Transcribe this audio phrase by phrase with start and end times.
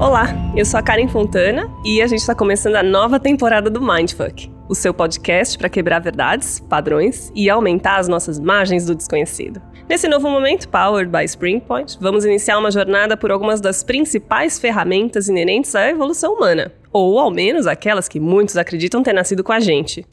[0.00, 3.82] Olá, eu sou a Karen Fontana e a gente está começando a nova temporada do
[3.82, 9.60] Mindfuck, o seu podcast para quebrar verdades, padrões e aumentar as nossas margens do desconhecido.
[9.86, 15.28] Nesse novo momento, powered by Springpoint, vamos iniciar uma jornada por algumas das principais ferramentas
[15.28, 19.60] inerentes à evolução humana, ou ao menos aquelas que muitos acreditam ter nascido com a
[19.60, 20.06] gente.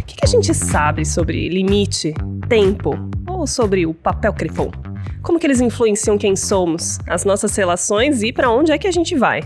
[0.00, 2.14] O que, que a gente sabe sobre limite,
[2.48, 2.94] tempo
[3.28, 4.89] ou sobre o papel crepom?
[5.22, 8.92] Como que eles influenciam quem somos, as nossas relações e para onde é que a
[8.92, 9.42] gente vai?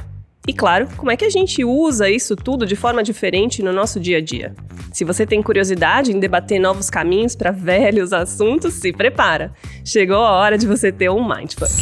[0.47, 3.99] E claro, como é que a gente usa isso tudo de forma diferente no nosso
[3.99, 4.55] dia a dia?
[4.93, 9.53] Se você tem curiosidade em debater novos caminhos para velhos assuntos, se prepara.
[9.85, 11.73] Chegou a hora de você ter um Mindfuck.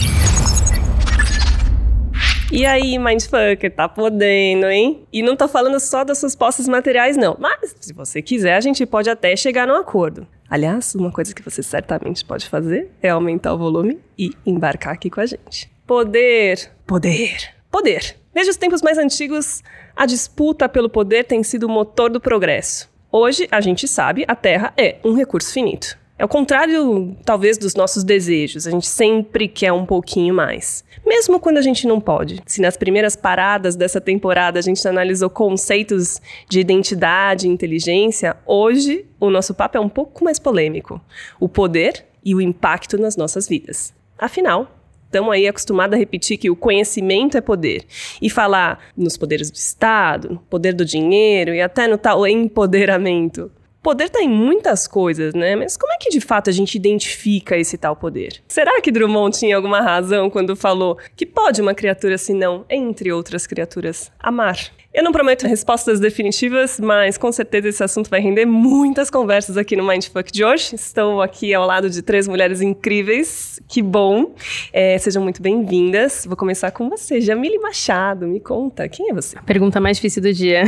[2.50, 5.06] E aí, Mindfucker, tá podendo, hein?
[5.12, 7.36] E não tô falando só das suas posses materiais, não.
[7.40, 10.26] Mas, se você quiser, a gente pode até chegar num acordo.
[10.52, 15.08] Aliás, uma coisa que você certamente pode fazer é aumentar o volume e embarcar aqui
[15.08, 15.72] com a gente.
[15.86, 18.16] Poder, poder, poder.
[18.34, 19.62] Desde os tempos mais antigos,
[19.96, 22.90] a disputa pelo poder tem sido o motor do progresso.
[23.10, 25.96] Hoje, a gente sabe, a Terra é um recurso finito.
[26.18, 28.66] É o contrário, talvez, dos nossos desejos.
[28.66, 30.84] A gente sempre quer um pouquinho mais.
[31.04, 32.40] Mesmo quando a gente não pode.
[32.46, 39.06] Se nas primeiras paradas dessa temporada a gente analisou conceitos de identidade e inteligência, hoje
[39.18, 41.00] o nosso papo é um pouco mais polêmico.
[41.40, 43.92] O poder e o impacto nas nossas vidas.
[44.16, 44.70] Afinal,
[45.06, 47.84] estamos aí acostumados a repetir que o conhecimento é poder.
[48.20, 53.50] E falar nos poderes do Estado, no poder do dinheiro e até no tal empoderamento.
[53.82, 55.56] Poder está em muitas coisas, né?
[55.56, 58.40] Mas como é que de fato a gente identifica esse tal poder?
[58.46, 63.12] Será que Drummond tinha alguma razão quando falou que pode uma criatura, se não, entre
[63.12, 64.56] outras criaturas, amar?
[64.94, 69.74] Eu não prometo respostas definitivas, mas com certeza esse assunto vai render muitas conversas aqui
[69.74, 70.76] no Mindfuck de hoje.
[70.76, 74.32] Estou aqui ao lado de três mulheres incríveis, que bom.
[74.72, 76.24] É, sejam muito bem-vindas.
[76.24, 78.28] Vou começar com você, Jamile Machado.
[78.28, 79.36] Me conta, quem é você?
[79.44, 80.62] Pergunta mais difícil do dia.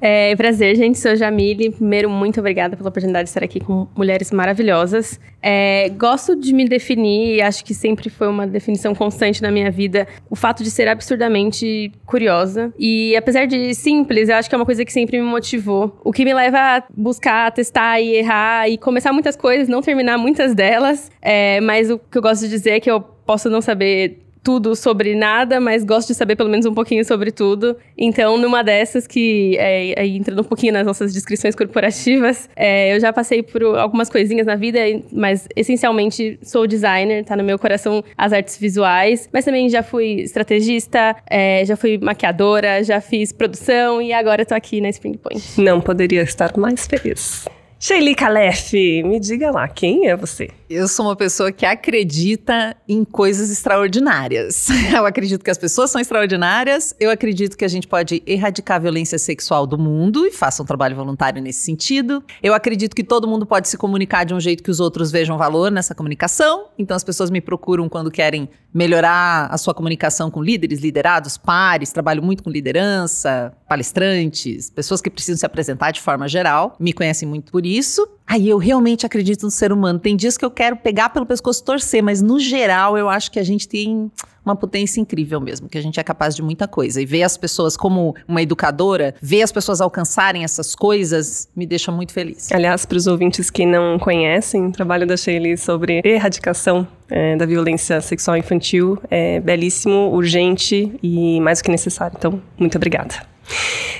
[0.00, 0.98] É prazer, gente.
[0.98, 1.70] Sou Jamile.
[1.70, 5.18] Primeiro, muito obrigada pela oportunidade de estar aqui com mulheres maravilhosas.
[5.40, 10.06] É, gosto de me definir, acho que sempre foi uma definição constante na minha vida,
[10.30, 12.72] o fato de ser absurdamente curiosa.
[12.78, 15.98] E apesar de simples, eu acho que é uma coisa que sempre me motivou.
[16.02, 20.18] O que me leva a buscar, testar e errar e começar muitas coisas, não terminar
[20.18, 21.10] muitas delas.
[21.20, 24.76] É, mas o que eu gosto de dizer é que eu posso não saber tudo
[24.76, 27.76] sobre nada, mas gosto de saber pelo menos um pouquinho sobre tudo.
[27.96, 33.00] Então, numa dessas que, é, aí entrando um pouquinho nas nossas descrições corporativas, é, eu
[33.00, 34.78] já passei por algumas coisinhas na vida,
[35.10, 40.20] mas essencialmente sou designer, tá no meu coração as artes visuais, mas também já fui
[40.20, 45.58] estrategista, é, já fui maquiadora, já fiz produção e agora tô aqui na Spring Point.
[45.58, 47.46] Não poderia estar mais feliz.
[47.78, 48.72] Sheili Calef,
[49.02, 50.48] me diga lá, quem é você?
[50.74, 54.66] Eu sou uma pessoa que acredita em coisas extraordinárias.
[54.92, 58.80] Eu acredito que as pessoas são extraordinárias, eu acredito que a gente pode erradicar a
[58.80, 62.22] violência sexual do mundo e faça um trabalho voluntário nesse sentido.
[62.42, 65.36] Eu acredito que todo mundo pode se comunicar de um jeito que os outros vejam
[65.36, 66.68] valor nessa comunicação.
[66.78, 71.92] Então as pessoas me procuram quando querem melhorar a sua comunicação com líderes, liderados, pares,
[71.92, 77.28] trabalho muito com liderança, palestrantes, pessoas que precisam se apresentar de forma geral, me conhecem
[77.28, 78.08] muito por isso.
[78.26, 79.98] Aí eu realmente acredito no ser humano.
[79.98, 83.30] Tem dias que eu quero pegar pelo pescoço e torcer, mas no geral eu acho
[83.30, 84.10] que a gente tem
[84.44, 87.00] uma potência incrível mesmo, que a gente é capaz de muita coisa.
[87.00, 91.90] E ver as pessoas como uma educadora, ver as pessoas alcançarem essas coisas, me deixa
[91.90, 92.52] muito feliz.
[92.52, 97.46] Aliás, para os ouvintes que não conhecem, o trabalho da Sheila sobre erradicação é, da
[97.46, 102.16] violência sexual infantil é belíssimo, urgente e mais do que necessário.
[102.18, 103.33] Então, muito obrigada.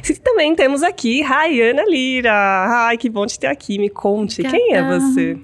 [0.09, 2.33] E também temos aqui Rayana Lira.
[2.33, 3.79] Ai, que bom te ter aqui.
[3.79, 5.39] Me conte, quem é você?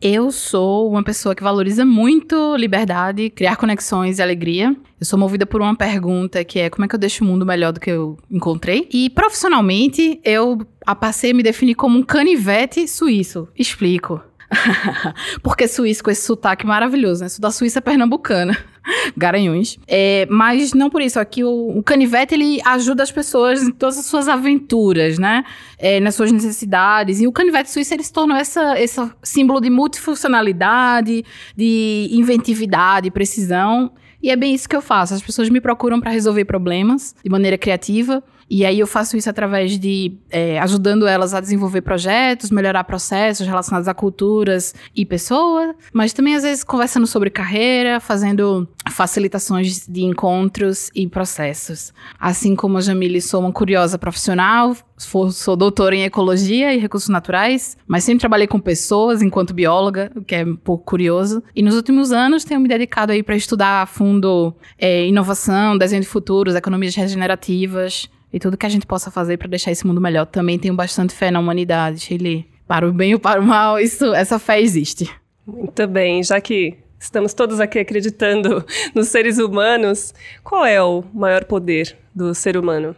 [0.00, 4.76] Eu sou uma pessoa que valoriza muito liberdade, criar conexões e alegria.
[5.00, 7.46] Eu sou movida por uma pergunta que é como é que eu deixo o mundo
[7.46, 8.86] melhor do que eu encontrei?
[8.92, 10.58] E profissionalmente, eu
[11.00, 13.48] passei a me definir como um canivete suíço.
[13.58, 14.20] Explico.
[15.42, 17.28] Porque suíço com esse sotaque maravilhoso, né?
[17.28, 18.56] Sou da Suíça pernambucana.
[19.16, 19.78] Garanhuns.
[19.86, 21.18] É, mas não por isso.
[21.18, 25.44] Aqui o, o, canivete ele ajuda as pessoas em todas as suas aventuras, né?
[25.78, 27.20] É, nas suas necessidades.
[27.20, 31.24] E o canivete suíço ele se tornou essa, esse símbolo de multifuncionalidade,
[31.56, 33.90] de inventividade, precisão.
[34.22, 35.14] E é bem isso que eu faço.
[35.14, 38.22] As pessoas me procuram para resolver problemas de maneira criativa.
[38.48, 43.46] E aí eu faço isso através de é, ajudando elas a desenvolver projetos, melhorar processos
[43.46, 50.04] relacionados a culturas e pessoas, mas também às vezes conversando sobre carreira, fazendo facilitações de
[50.04, 51.92] encontros e processos.
[52.18, 57.76] Assim como a Jamile, sou uma curiosa profissional, sou doutora em ecologia e recursos naturais,
[57.86, 61.42] mas sempre trabalhei com pessoas enquanto bióloga, o que é um pouco curioso.
[61.54, 66.02] E nos últimos anos tenho me dedicado aí para estudar a fundo é, inovação, desenho
[66.02, 69.98] de futuros, economias regenerativas e tudo que a gente possa fazer para deixar esse mundo
[69.98, 70.26] melhor.
[70.26, 72.46] Também tenho bastante fé na humanidade, Shirley.
[72.68, 75.10] Para o bem ou para o mal, isso, essa fé existe.
[75.46, 78.62] Muito bem, já que estamos todos aqui acreditando
[78.94, 80.12] nos seres humanos,
[80.44, 82.94] qual é o maior poder do ser humano?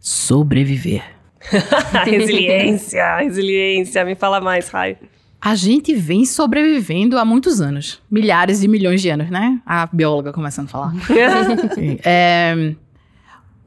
[0.00, 1.04] Sobreviver.
[2.06, 4.02] resiliência, resiliência.
[4.06, 4.96] Me fala mais, Rai.
[5.38, 8.00] A gente vem sobrevivendo há muitos anos.
[8.10, 9.60] Milhares de milhões de anos, né?
[9.66, 10.94] A bióloga começando a falar.
[12.02, 12.74] é,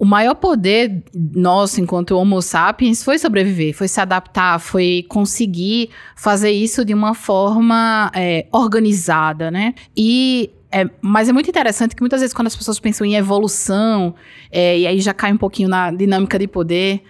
[0.01, 6.50] o maior poder nosso enquanto Homo sapiens foi sobreviver, foi se adaptar, foi conseguir fazer
[6.50, 9.75] isso de uma forma é, organizada, né?
[9.95, 14.15] E é, mas é muito interessante que muitas vezes quando as pessoas pensam em evolução,
[14.51, 17.03] é, e aí já cai um pouquinho na dinâmica de poder,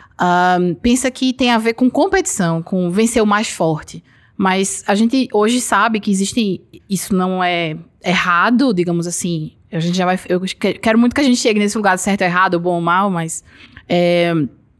[0.60, 4.04] um, pensa que tem a ver com competição, com vencer o mais forte.
[4.36, 6.60] Mas a gente hoje sabe que existe.
[6.90, 9.54] Isso não é errado, digamos assim.
[9.72, 10.20] A gente já vai.
[10.28, 10.42] Eu
[10.82, 13.44] quero muito que a gente chegue nesse lugar certo ou errado, bom ou mal, mas.
[13.88, 14.34] É,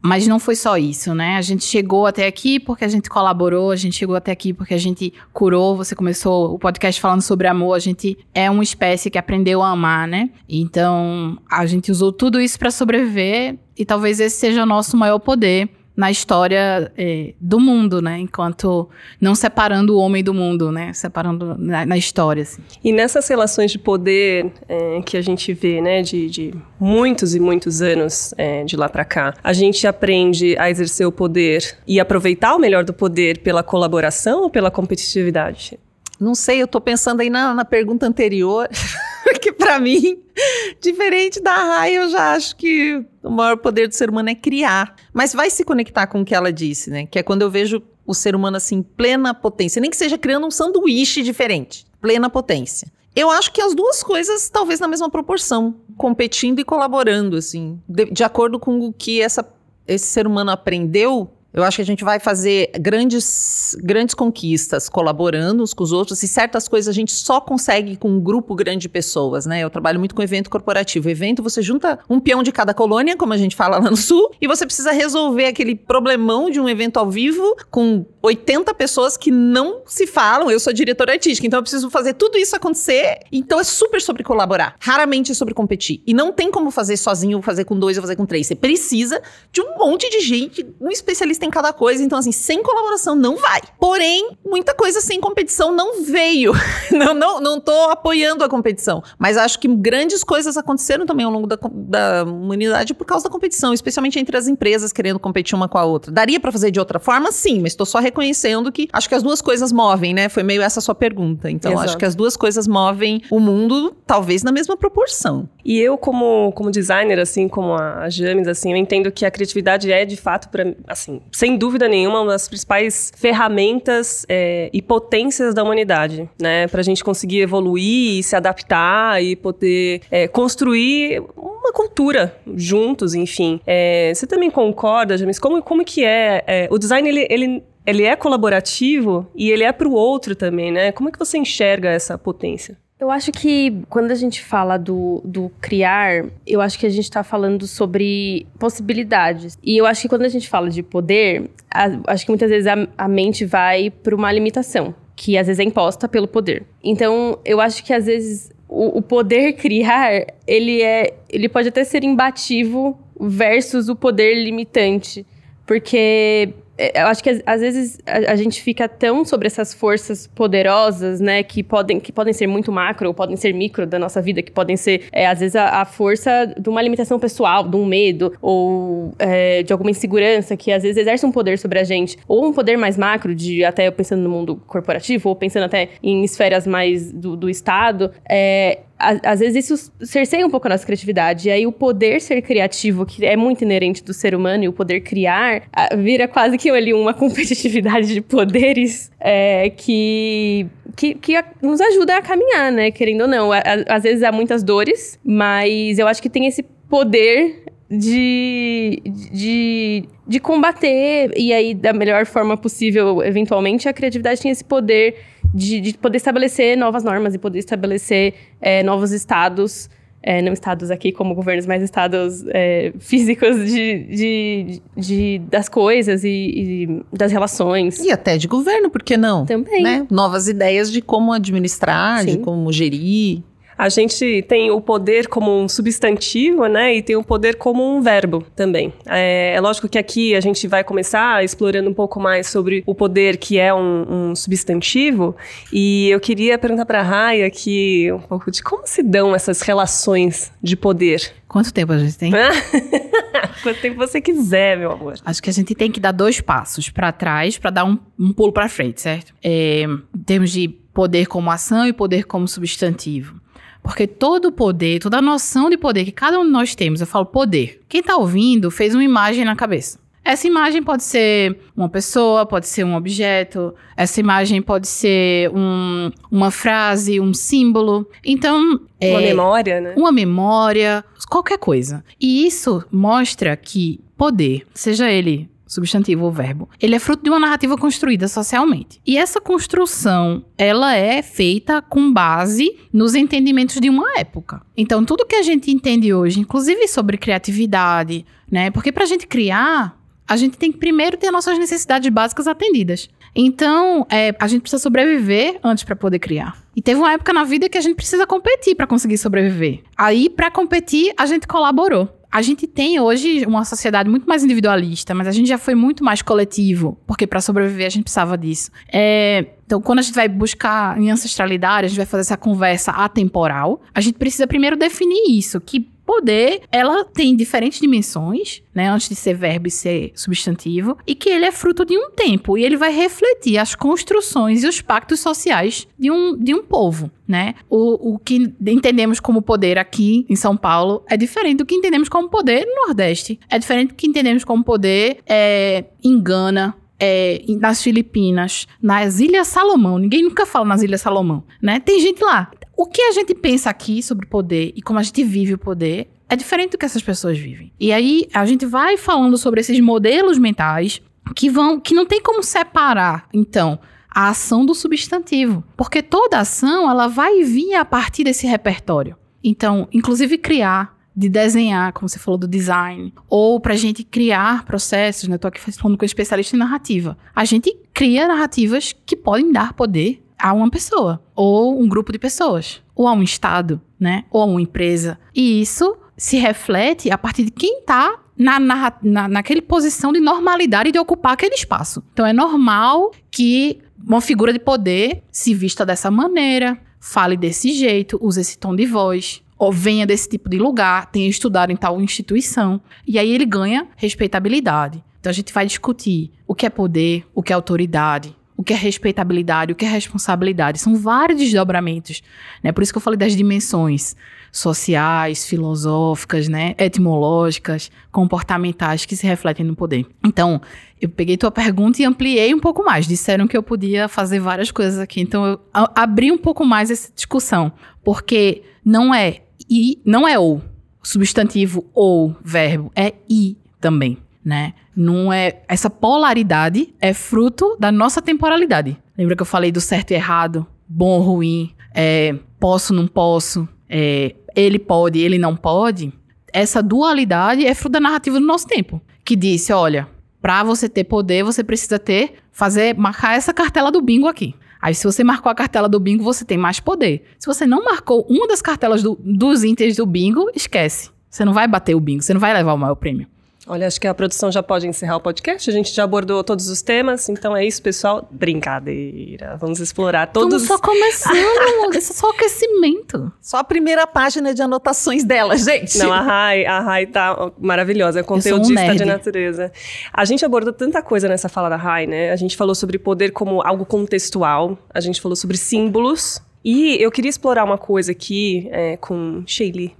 [0.04, 1.36] mas não foi só isso, né?
[1.36, 4.74] A gente chegou até aqui porque a gente colaborou, a gente chegou até aqui porque
[4.74, 5.76] a gente curou.
[5.76, 7.74] Você começou o podcast falando sobre amor.
[7.74, 10.30] A gente é uma espécie que aprendeu a amar, né?
[10.48, 15.20] Então, a gente usou tudo isso para sobreviver e talvez esse seja o nosso maior
[15.20, 15.70] poder
[16.02, 18.18] na história é, do mundo, né?
[18.18, 18.90] Enquanto
[19.20, 20.92] não separando o homem do mundo, né?
[20.92, 22.42] Separando na, na história.
[22.42, 22.60] Assim.
[22.82, 26.02] E nessas relações de poder é, que a gente vê, né?
[26.02, 30.68] De, de muitos e muitos anos é, de lá para cá, a gente aprende a
[30.68, 35.78] exercer o poder e aproveitar o melhor do poder pela colaboração ou pela competitividade?
[36.18, 38.68] Não sei, eu tô pensando aí na, na pergunta anterior,
[39.40, 40.18] que para mim,
[40.82, 44.94] diferente da Rai, eu já acho que o maior poder do ser humano é criar.
[45.12, 47.06] Mas vai se conectar com o que ela disse, né?
[47.06, 50.46] Que é quando eu vejo o ser humano assim, plena potência, nem que seja criando
[50.46, 52.90] um sanduíche diferente, plena potência.
[53.14, 58.06] Eu acho que as duas coisas, talvez na mesma proporção, competindo e colaborando, assim, de,
[58.06, 59.46] de acordo com o que essa,
[59.86, 65.62] esse ser humano aprendeu eu acho que a gente vai fazer grandes, grandes conquistas colaborando
[65.62, 68.82] uns com os outros e certas coisas a gente só consegue com um grupo grande
[68.82, 69.60] de pessoas, né?
[69.60, 71.08] Eu trabalho muito com evento corporativo.
[71.08, 74.30] Evento, você junta um peão de cada colônia, como a gente fala lá no sul,
[74.40, 79.30] e você precisa resolver aquele problemão de um evento ao vivo com 80 pessoas que
[79.30, 80.50] não se falam.
[80.50, 83.18] Eu sou diretora artística, então eu preciso fazer tudo isso acontecer.
[83.30, 86.02] Então é super sobre colaborar, raramente é sobre competir.
[86.06, 88.46] E não tem como fazer sozinho, fazer com dois, fazer com três.
[88.46, 89.20] Você precisa
[89.52, 92.02] de um monte de gente, um especialista em cada coisa.
[92.02, 93.60] Então, assim, sem colaboração não vai.
[93.78, 96.52] Porém, muita coisa sem competição não veio.
[96.90, 99.02] não, não, não tô apoiando a competição.
[99.18, 103.30] Mas acho que grandes coisas aconteceram também ao longo da, da humanidade por causa da
[103.30, 106.12] competição, especialmente entre as empresas querendo competir uma com a outra.
[106.12, 107.32] Daria para fazer de outra forma?
[107.32, 110.28] Sim, mas tô só reconhecendo que acho que as duas coisas movem, né?
[110.28, 111.50] Foi meio essa a sua pergunta.
[111.50, 111.88] Então, Exato.
[111.88, 115.48] acho que as duas coisas movem o mundo, talvez na mesma proporção.
[115.64, 119.90] E eu, como, como designer, assim, como a James, assim, eu entendo que a criatividade
[119.92, 125.54] é, de fato, para assim, sem dúvida nenhuma, uma das principais ferramentas é, e potências
[125.54, 126.68] da humanidade, né?
[126.68, 133.14] Para a gente conseguir evoluir e se adaptar e poder é, construir uma cultura juntos,
[133.14, 133.60] enfim.
[133.66, 135.38] É, você também concorda, James?
[135.38, 139.72] Como, como que é, é o design, ele, ele ele é colaborativo e ele é
[139.72, 140.92] para o outro também, né?
[140.92, 142.78] Como é que você enxerga essa potência?
[143.02, 147.02] Eu acho que quando a gente fala do, do criar, eu acho que a gente
[147.02, 149.58] está falando sobre possibilidades.
[149.60, 152.68] E eu acho que quando a gente fala de poder, a, acho que muitas vezes
[152.68, 156.62] a, a mente vai para uma limitação, que às vezes é imposta pelo poder.
[156.80, 161.82] Então, eu acho que às vezes o, o poder criar, ele é, ele pode até
[161.82, 165.26] ser imbativo versus o poder limitante.
[165.66, 171.20] Porque eu acho que às vezes a, a, gente fica tão sobre essas forças poderosas,
[171.20, 174.42] né, que podem, que podem ser muito macro ou podem ser micro da nossa vida,
[174.42, 177.84] que podem ser, é, às vezes, a, a, força de uma limitação pessoal, de um
[177.84, 182.16] medo ou é, de alguma insegurança que às vezes exerce um poder sobre a gente,
[182.26, 186.24] ou um poder mais macro, de até pensando no mundo corporativo, ou pensando até em
[186.24, 188.10] esferas mais do, do Estado.
[188.28, 191.48] É, às vezes isso cerceia um pouco a nossa criatividade.
[191.48, 194.72] E aí o poder ser criativo, que é muito inerente do ser humano, e o
[194.72, 195.64] poder criar,
[195.98, 200.66] vira quase que ali uma competitividade de poderes é, que,
[200.96, 202.90] que, que nos ajuda a caminhar, né?
[202.90, 203.50] Querendo ou não.
[203.88, 207.64] Às vezes há muitas dores, mas eu acho que tem esse poder
[207.98, 214.64] de, de, de combater, e aí da melhor forma possível, eventualmente, a criatividade tem esse
[214.64, 215.16] poder
[215.52, 219.90] de, de poder estabelecer novas normas e poder estabelecer é, novos estados
[220.22, 226.22] é, não estados aqui como governos, mas estados é, físicos de, de, de, das coisas
[226.22, 227.98] e, e, das relações.
[227.98, 229.44] E até de governo, por que não?
[229.44, 229.82] Também.
[229.82, 230.06] Né?
[230.10, 232.36] Novas ideias de como administrar, Sim.
[232.36, 233.42] de como gerir.
[233.76, 236.96] A gente tem o poder como um substantivo, né?
[236.96, 238.92] E tem o poder como um verbo também.
[239.06, 242.94] É, é lógico que aqui a gente vai começar explorando um pouco mais sobre o
[242.94, 245.36] poder que é um, um substantivo.
[245.72, 249.60] E eu queria perguntar para a Raia aqui um pouco de como se dão essas
[249.62, 251.32] relações de poder.
[251.48, 252.32] Quanto tempo a gente tem?
[253.62, 255.14] Quanto tempo você quiser, meu amor.
[255.24, 258.32] Acho que a gente tem que dar dois passos para trás para dar um, um
[258.32, 259.34] pulo para frente, certo?
[259.42, 263.41] É, em termos de poder como ação e poder como substantivo.
[263.82, 267.06] Porque todo poder, toda a noção de poder que cada um de nós temos, eu
[267.06, 267.80] falo poder.
[267.88, 270.00] Quem tá ouvindo fez uma imagem na cabeça.
[270.24, 276.12] Essa imagem pode ser uma pessoa, pode ser um objeto, essa imagem pode ser um,
[276.30, 278.08] uma frase, um símbolo.
[278.24, 278.80] Então.
[279.02, 279.94] Uma é, memória, né?
[279.96, 282.04] uma memória, qualquer coisa.
[282.20, 287.40] E isso mostra que poder, seja ele substantivo ou verbo, ele é fruto de uma
[287.40, 289.00] narrativa construída socialmente.
[289.06, 294.60] E essa construção, ela é feita com base nos entendimentos de uma época.
[294.76, 298.70] Então, tudo que a gente entende hoje, inclusive sobre criatividade, né?
[298.70, 299.98] Porque pra gente criar,
[300.28, 303.08] a gente tem que primeiro ter nossas necessidades básicas atendidas.
[303.34, 306.62] Então, é, a gente precisa sobreviver antes para poder criar.
[306.76, 309.82] E teve uma época na vida que a gente precisa competir para conseguir sobreviver.
[309.96, 312.21] Aí, para competir, a gente colaborou.
[312.32, 316.02] A gente tem hoje uma sociedade muito mais individualista, mas a gente já foi muito
[316.02, 318.70] mais coletivo, porque para sobreviver a gente precisava disso.
[318.90, 322.90] É, então, quando a gente vai buscar em ancestralidade, a gente vai fazer essa conversa
[322.92, 329.08] atemporal, a gente precisa primeiro definir isso, que poder, ela tem diferentes dimensões, né, antes
[329.08, 332.64] de ser verbo e ser substantivo, e que ele é fruto de um tempo, e
[332.64, 337.54] ele vai refletir as construções e os pactos sociais de um, de um povo, né?
[337.68, 342.08] O, o que entendemos como poder aqui em São Paulo é diferente do que entendemos
[342.08, 347.42] como poder no Nordeste, é diferente do que entendemos como poder é, em Gana, é,
[347.58, 349.98] nas Filipinas, nas Ilhas Salomão.
[349.98, 351.80] Ninguém nunca fala nas Ilhas Salomão, né?
[351.80, 352.48] Tem gente lá.
[352.82, 356.10] O que a gente pensa aqui sobre poder e como a gente vive o poder
[356.28, 357.72] é diferente do que essas pessoas vivem.
[357.78, 361.00] E aí a gente vai falando sobre esses modelos mentais
[361.36, 363.78] que vão, que não tem como separar, então,
[364.10, 369.16] a ação do substantivo, porque toda ação ela vai vir a partir desse repertório.
[369.44, 375.28] Então, inclusive criar de desenhar, como você falou do design, ou pra gente criar processos,
[375.28, 375.38] né?
[375.38, 377.16] Tô aqui falando com um especialista em narrativa.
[377.32, 382.18] A gente cria narrativas que podem dar poder a uma pessoa, ou um grupo de
[382.18, 384.24] pessoas, ou a um estado, né?
[384.28, 385.16] Ou a uma empresa.
[385.32, 390.18] E isso se reflete a partir de quem tá na, na, na, naquele posição de
[390.18, 392.02] normalidade de ocupar aquele espaço.
[392.12, 398.18] Então é normal que uma figura de poder se vista dessa maneira, fale desse jeito,
[398.20, 402.00] use esse tom de voz, ou venha desse tipo de lugar, tenha estudado em tal
[402.00, 402.80] instituição.
[403.06, 405.02] E aí ele ganha respeitabilidade.
[405.20, 408.72] Então a gente vai discutir o que é poder, o que é autoridade, o que
[408.72, 410.78] é respeitabilidade, o que é responsabilidade.
[410.78, 412.22] São vários desdobramentos,
[412.62, 412.70] né?
[412.70, 414.14] Por isso que eu falei das dimensões
[414.52, 416.76] sociais, filosóficas, né?
[416.78, 420.06] Etimológicas, comportamentais que se refletem no poder.
[420.24, 420.60] Então,
[421.00, 423.04] eu peguei tua pergunta e ampliei um pouco mais.
[423.04, 427.10] Disseram que eu podia fazer várias coisas aqui, então eu abri um pouco mais essa
[427.12, 427.72] discussão,
[428.04, 430.62] porque não é e não é ou
[431.02, 434.74] substantivo ou verbo, é e também né?
[434.94, 438.96] Não é essa polaridade é fruto da nossa temporalidade.
[439.16, 443.68] Lembra que eu falei do certo e errado, bom ou ruim, é, posso não posso,
[443.88, 446.12] é, ele pode, ele não pode.
[446.52, 450.08] Essa dualidade é fruto da narrativa do nosso tempo, que disse, olha,
[450.40, 454.54] para você ter poder, você precisa ter fazer marcar essa cartela do bingo aqui.
[454.80, 457.22] Aí, se você marcou a cartela do bingo, você tem mais poder.
[457.38, 461.10] Se você não marcou uma das cartelas do, dos ínteres do bingo, esquece.
[461.30, 463.28] Você não vai bater o bingo, você não vai levar o maior prêmio.
[463.66, 465.70] Olha, acho que a produção já pode encerrar o podcast.
[465.70, 468.26] A gente já abordou todos os temas, então é isso, pessoal.
[468.28, 469.56] Brincadeira.
[469.56, 470.62] Vamos explorar todos.
[470.62, 473.32] Estamos só começando, esse é só aquecimento.
[473.40, 475.96] Só a primeira página de anotações dela, gente.
[475.98, 479.70] Não, a Rai, a Rai tá maravilhosa, é conteudista um de natureza.
[480.12, 482.32] A gente abordou tanta coisa nessa fala da Rai, né?
[482.32, 486.42] A gente falou sobre poder como algo contextual, a gente falou sobre símbolos.
[486.64, 489.96] E eu queria explorar uma coisa aqui é, com Sheili,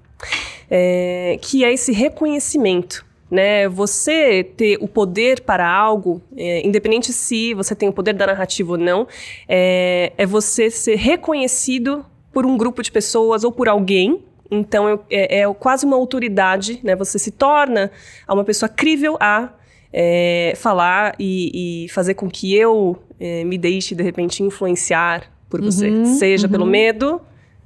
[0.70, 3.66] é, que é esse reconhecimento né?
[3.68, 8.72] Você ter o poder para algo, é, independente se você tem o poder da narrativa
[8.72, 9.08] ou não,
[9.48, 15.02] é, é você ser reconhecido por um grupo de pessoas ou por alguém Então eu-
[15.10, 16.94] é, é quase uma autoridade, né?
[16.94, 17.90] Você se torna
[18.28, 19.48] uma pessoa crível a
[19.90, 25.60] é, falar e, e fazer com que eu é, me deixe de repente influenciar por
[25.62, 26.70] você, Uhum, seja pelo uhum.
[26.70, 27.20] medo,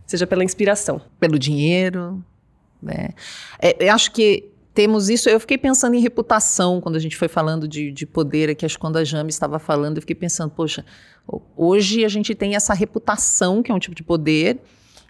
[0.07, 1.01] seja pela inspiração.
[1.19, 2.23] pelo dinheiro,
[2.81, 3.09] né?
[3.61, 4.45] É, eu acho que
[4.77, 5.29] temos isso.
[5.29, 8.67] Eu fiquei pensando em reputação quando a gente foi falando de, de poder aqui.
[8.67, 10.85] Acho que quando a Jame estava falando, eu fiquei pensando, poxa,
[11.27, 14.59] ho- hoje a gente tem essa reputação que é um tipo de poder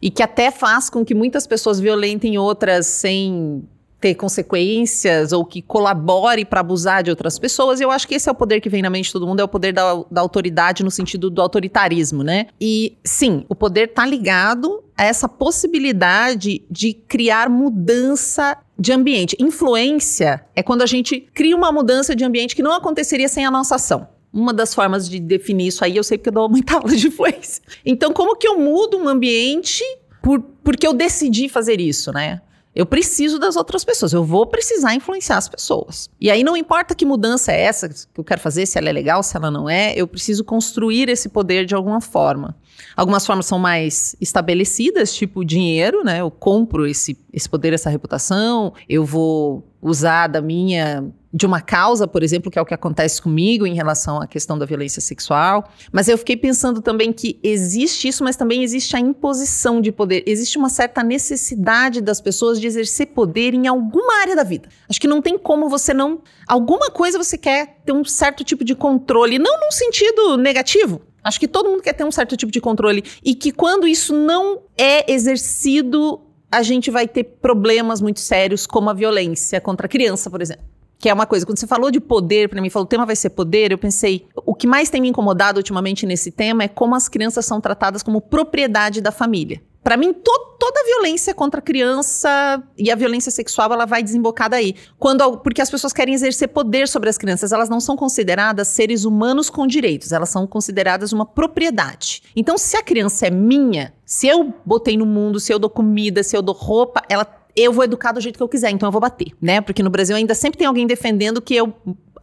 [0.01, 3.65] e que até faz com que muitas pessoas violentem outras sem
[4.01, 7.81] ter consequências ou que colabore para abusar de outras pessoas.
[7.81, 9.45] Eu acho que esse é o poder que vem na mente de todo mundo, é
[9.45, 12.47] o poder da, da autoridade no sentido do autoritarismo, né?
[12.61, 19.37] E sim, o poder tá ligado a essa possibilidade de criar mudança de ambiente.
[19.41, 23.51] Influência é quando a gente cria uma mudança de ambiente que não aconteceria sem a
[23.51, 24.09] nossa ação.
[24.33, 27.07] Uma das formas de definir isso aí, eu sei porque eu dou muita aula de
[27.09, 27.63] influência.
[27.85, 29.83] Então, como que eu mudo um ambiente
[30.23, 32.41] por, porque eu decidi fazer isso, né?
[32.75, 36.11] Eu preciso das outras pessoas, eu vou precisar influenciar as pessoas.
[36.21, 38.93] E aí não importa que mudança é essa que eu quero fazer, se ela é
[38.93, 42.55] legal, se ela não é, eu preciso construir esse poder de alguma forma.
[42.97, 46.21] Algumas formas são mais estabelecidas, tipo dinheiro, né?
[46.21, 51.05] Eu compro esse, esse poder, essa reputação, eu vou usar da minha
[51.37, 54.59] de uma causa, por exemplo, que é o que acontece comigo em relação à questão
[54.59, 55.71] da violência sexual.
[55.93, 60.25] Mas eu fiquei pensando também que existe isso, mas também existe a imposição de poder.
[60.27, 64.71] Existe uma certa necessidade das pessoas de exercer poder em alguma área da vida.
[64.89, 66.23] Acho que não tem como você não.
[66.49, 71.03] Alguma coisa você quer ter um certo tipo de controle, não num sentido negativo.
[71.27, 73.03] Acho que todo mundo quer ter um certo tipo de controle.
[73.25, 78.89] E que quando isso não é exercido, a gente vai ter problemas muito sérios, como
[78.91, 80.63] a violência contra a criança, por exemplo.
[81.01, 83.17] Que é uma coisa, quando você falou de poder, pra mim, falou, o tema vai
[83.17, 86.95] ser poder, eu pensei, o que mais tem me incomodado ultimamente nesse tema é como
[86.95, 89.61] as crianças são tratadas como propriedade da família.
[89.87, 94.51] Pra mim, to- toda violência contra a criança e a violência sexual, ela vai desembocar
[94.51, 94.75] daí.
[94.99, 99.05] Quando, porque as pessoas querem exercer poder sobre as crianças, elas não são consideradas seres
[99.05, 102.25] humanos com direitos, elas são consideradas uma propriedade.
[102.35, 106.25] Então, se a criança é minha, se eu botei no mundo, se eu dou comida,
[106.25, 107.25] se eu dou roupa, ela
[107.55, 109.61] eu vou educar do jeito que eu quiser, então eu vou bater, né?
[109.61, 111.73] Porque no Brasil ainda sempre tem alguém defendendo que eu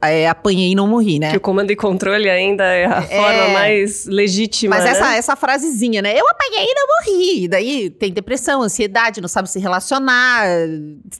[0.10, 1.32] é, apanhei e não morri, né?
[1.32, 3.18] Que o comando e controle ainda é a É.
[3.18, 4.76] forma mais legítima.
[4.76, 4.92] Mas né?
[4.92, 6.14] essa, essa frasezinha, né?
[6.20, 7.48] Eu apanhei e não morri.
[7.48, 10.46] Daí tem depressão, ansiedade, não sabe se relacionar.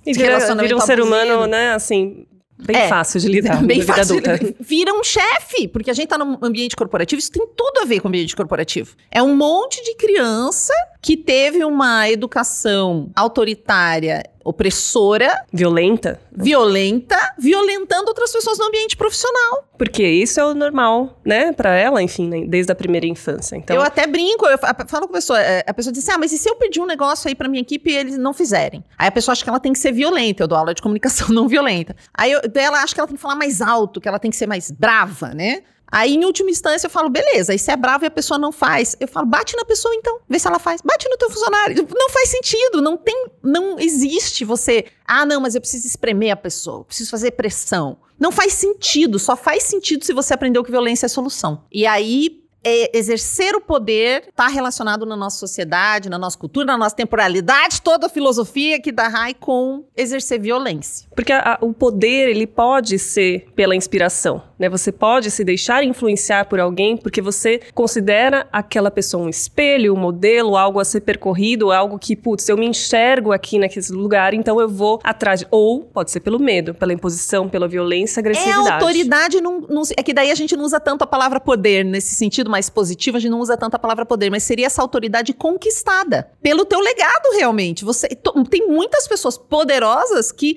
[0.06, 1.04] E vira, vira um ser abusivo.
[1.08, 2.26] humano, né, assim,
[2.60, 4.18] bem É, fácil de lidar Bem vida fácil.
[4.18, 4.40] adulta.
[4.60, 8.00] Vira um chefe, porque a gente tá num ambiente corporativo, isso tem tudo a ver
[8.00, 8.96] com o ambiente corporativo.
[9.12, 18.32] É um monte de criança que teve uma educação autoritária, opressora, Violenta, violenta, violentando outras
[18.32, 19.66] pessoas no ambiente profissional.
[19.78, 23.58] porque isso é o normal, né, pra ela, enfim, né, desde a primeira infância.
[23.58, 26.14] Então, eu até brinco, eu fa- falo com a pessoa, é, a pessoa diz assim,
[26.16, 28.34] ah, mas e se eu pedir um negócio aí pra minha equipe e eles não
[28.34, 28.82] fizerem?
[28.98, 31.28] Aí a pessoa acha que ela tem que ser violenta, eu dou aula de comunicação
[31.36, 31.94] não violenta.
[32.14, 34.38] Aí eu, ela acha que ela tem que falar mais alto, que ela tem que
[34.38, 35.64] ser mais brava, né?
[35.92, 38.96] Aí, em última instância, eu falo, beleza, aí é bravo e a pessoa não faz,
[39.00, 40.82] eu falo, bate na pessoa então, vê se ela faz.
[40.82, 41.88] Bate no teu funcionário.
[41.96, 46.36] Não faz sentido, não tem, não existe você, ah, não, mas eu preciso espremer a
[46.36, 47.98] pessoa, preciso fazer pressão.
[48.20, 51.64] Não faz sentido, só faz sentido se você aprendeu que violência é solução.
[51.72, 56.78] E aí, é, exercer o poder está relacionado na nossa sociedade, na nossa cultura, na
[56.78, 61.10] nossa temporalidade, toda a filosofia que dá RAI com exercer violência.
[61.14, 64.70] Porque a- a- o poder, ele pode ser pela inspiração, né?
[64.70, 69.98] Você pode se deixar influenciar por alguém porque você considera aquela pessoa um espelho, um
[69.98, 74.60] modelo, algo a ser percorrido, algo que, putz, eu me enxergo aqui naquele lugar, então
[74.62, 75.44] eu vou atrás.
[75.52, 78.70] Ou pode ser pelo medo, pela imposição, pela violência, É agressividade.
[78.70, 82.16] autoridade, não, não- é que daí a gente não usa tanto a palavra poder, nesse
[82.16, 85.34] sentido mais positivo, a gente não usa tanto a palavra poder, mas seria essa autoridade
[85.34, 87.84] conquistada pelo teu legado, realmente.
[87.84, 88.08] Você
[88.50, 90.56] Tem muitas pessoas poderosas que,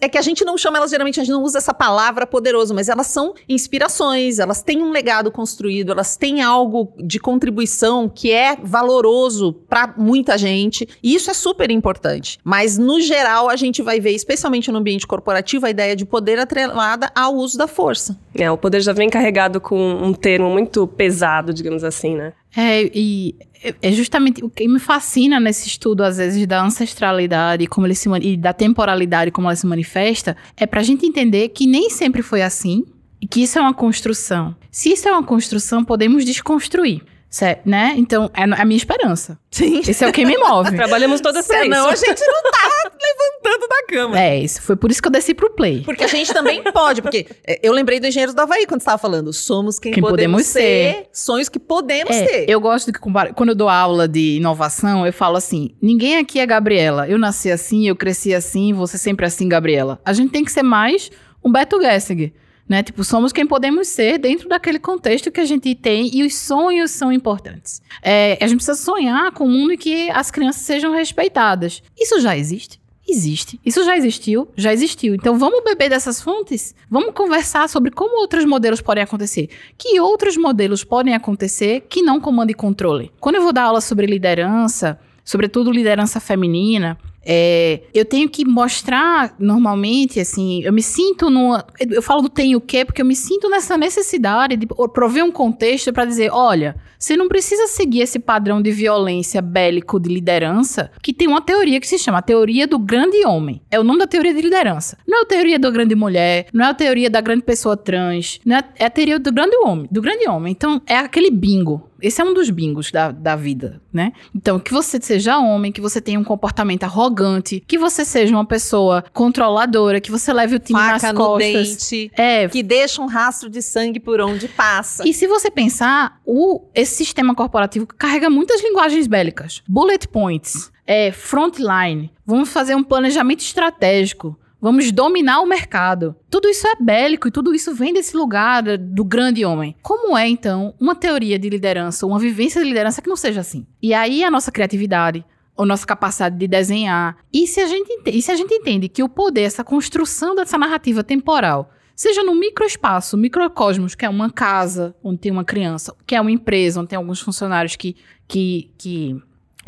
[0.00, 2.74] é que a gente não chama elas, geralmente a gente não usa essa palavra poderoso,
[2.74, 8.32] mas elas são inspirações, elas têm um legado construído, elas têm algo de contribuição que
[8.32, 12.38] é valoroso para muita gente, e isso é super importante.
[12.42, 16.38] Mas, no geral, a gente vai ver, especialmente no ambiente corporativo, a ideia de poder
[16.38, 18.18] atrelada ao uso da força.
[18.34, 22.32] É, o poder já vem carregado com um termo muito pesado, digamos assim, né?
[22.56, 23.36] É, e
[23.82, 28.08] é justamente o que me fascina nesse estudo, às vezes, da ancestralidade como ele se,
[28.22, 32.42] e da temporalidade como ela se manifesta, é pra gente entender que nem sempre foi
[32.42, 32.84] assim
[33.20, 34.54] e que isso é uma construção.
[34.70, 37.68] Se isso é uma construção, podemos desconstruir, certo?
[37.68, 37.94] né?
[37.96, 39.38] Então, é a minha esperança.
[39.50, 39.80] Sim.
[39.80, 40.74] Esse é o que me move.
[40.76, 42.04] Trabalhamos todas para Senão a isso.
[42.06, 44.20] gente não tá levantando da cama.
[44.20, 45.82] É, isso foi por isso que eu desci pro play.
[45.84, 48.84] Porque a gente também pode, porque é, eu lembrei do Engenheiros do Havaí quando você
[48.84, 49.32] estava falando.
[49.32, 51.08] Somos quem, Quem podemos, podemos ser, ser.
[51.12, 52.50] sonhos que podemos É, ter.
[52.50, 56.18] eu gosto de que compara- quando eu dou aula de inovação, eu falo assim: ninguém
[56.18, 57.08] aqui é Gabriela.
[57.08, 60.00] Eu nasci assim, eu cresci assim, você sempre assim, Gabriela.
[60.04, 61.10] A gente tem que ser mais
[61.44, 62.32] um Beto Gessig.
[62.68, 62.82] Né?
[62.82, 66.90] Tipo, somos quem podemos ser dentro daquele contexto que a gente tem e os sonhos
[66.90, 67.80] são importantes.
[68.02, 71.82] É, a gente precisa sonhar com um mundo em que as crianças sejam respeitadas.
[71.98, 72.78] Isso já existe?
[73.08, 73.58] Existe.
[73.64, 74.48] Isso já existiu?
[74.54, 75.14] Já existiu.
[75.14, 76.74] Então vamos beber dessas fontes?
[76.90, 79.48] Vamos conversar sobre como outros modelos podem acontecer.
[79.78, 83.10] Que outros modelos podem acontecer que não comando e controle?
[83.18, 89.34] Quando eu vou dar aula sobre liderança, sobretudo liderança feminina, é, eu tenho que mostrar
[89.38, 91.64] normalmente, assim, eu me sinto numa.
[91.78, 95.30] Eu falo do tenho o quê, porque eu me sinto nessa necessidade de prover um
[95.30, 100.90] contexto para dizer: olha, você não precisa seguir esse padrão de violência bélico de liderança,
[101.02, 103.60] que tem uma teoria que se chama a teoria do grande homem.
[103.70, 104.96] É o nome da teoria de liderança.
[105.06, 108.40] Não é a teoria da grande mulher, não é a teoria da grande pessoa trans,
[108.44, 110.52] não é, é a teoria do grande homem, do grande homem.
[110.52, 111.87] Então, é aquele bingo.
[112.00, 114.12] Esse é um dos bingos da, da vida, né?
[114.34, 118.44] Então, que você seja homem, que você tenha um comportamento arrogante, que você seja uma
[118.44, 121.76] pessoa controladora, que você leve o time Faca nas costas.
[121.76, 125.06] dente, É, que deixa um rastro de sangue por onde passa.
[125.08, 129.62] e se você pensar, o, esse sistema corporativo carrega muitas linguagens bélicas.
[129.68, 136.14] Bullet points, é, frontline, vamos fazer um planejamento estratégico, vamos dominar o mercado.
[136.30, 139.76] Tudo isso é bélico e tudo isso vem desse lugar do grande homem.
[139.82, 143.66] Como é, então, uma teoria de liderança, uma vivência de liderança que não seja assim?
[143.82, 145.24] E aí a nossa criatividade,
[145.56, 147.16] a nossa capacidade de desenhar.
[147.32, 150.34] E se a gente, ente- e se a gente entende que o poder, essa construção
[150.34, 155.92] dessa narrativa temporal, seja no microespaço, microcosmos, que é uma casa onde tem uma criança,
[156.06, 157.96] que é uma empresa onde tem alguns funcionários que,
[158.28, 159.16] que, que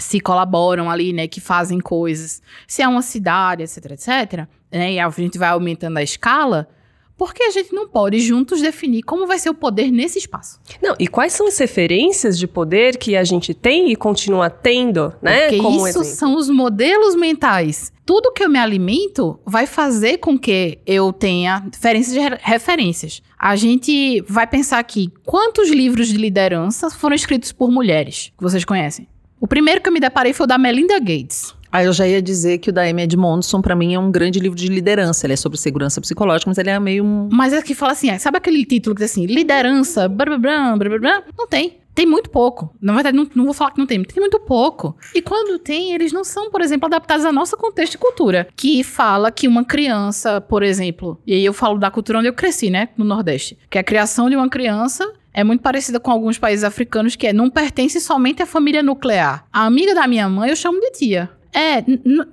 [0.00, 4.98] se colaboram ali, né, que fazem coisas, se é uma cidade, etc, etc, né, e
[5.00, 6.68] a gente vai aumentando a escala,
[7.16, 10.58] por que a gente não pode juntos definir como vai ser o poder nesse espaço?
[10.82, 15.12] Não, e quais são as referências de poder que a gente tem e continua tendo,
[15.20, 15.42] né?
[15.42, 16.16] Porque como isso exemplo?
[16.16, 17.92] são os modelos mentais.
[18.06, 23.20] Tudo que eu me alimento vai fazer com que eu tenha diferenças de re- referências.
[23.38, 28.64] A gente vai pensar aqui, quantos livros de liderança foram escritos por mulheres que vocês
[28.64, 29.06] conhecem?
[29.40, 31.54] O primeiro que eu me deparei foi o da Melinda Gates.
[31.72, 34.38] Aí eu já ia dizer que o da Amy Edmondson, pra mim, é um grande
[34.38, 35.24] livro de liderança.
[35.24, 37.28] Ele é sobre segurança psicológica, mas ele é meio um.
[37.32, 40.36] Mas é que fala assim, ah, sabe aquele título que diz assim, liderança, blá, blá,
[40.36, 41.22] blá, blá, blá, blá?
[41.38, 41.78] Não tem.
[41.94, 42.74] Tem muito pouco.
[42.80, 44.96] Na verdade, não, não vou falar que não tem, tem muito pouco.
[45.14, 48.46] E quando tem, eles não são, por exemplo, adaptados ao nosso contexto e cultura.
[48.54, 52.34] Que fala que uma criança, por exemplo, e aí eu falo da cultura onde eu
[52.34, 52.90] cresci, né?
[52.96, 53.58] No Nordeste.
[53.68, 57.32] Que a criação de uma criança é muito parecida com alguns países africanos, que é
[57.32, 59.44] não pertence somente à família nuclear.
[59.52, 61.30] A amiga da minha mãe eu chamo de tia.
[61.52, 61.84] É,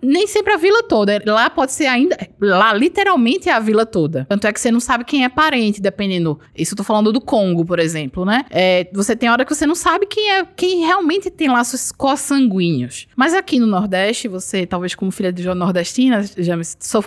[0.01, 1.21] nem sempre a vila toda.
[1.25, 2.15] Lá pode ser ainda.
[2.39, 4.25] Lá, literalmente, é a vila toda.
[4.29, 6.39] Tanto é que você não sabe quem é parente, dependendo.
[6.55, 8.45] Isso eu tô falando do Congo, por exemplo, né?
[8.49, 13.07] É, você tem hora que você não sabe quem é quem realmente tem laços consanguíneos.
[13.15, 16.55] Mas aqui no Nordeste, você, talvez como filha de nordestina, já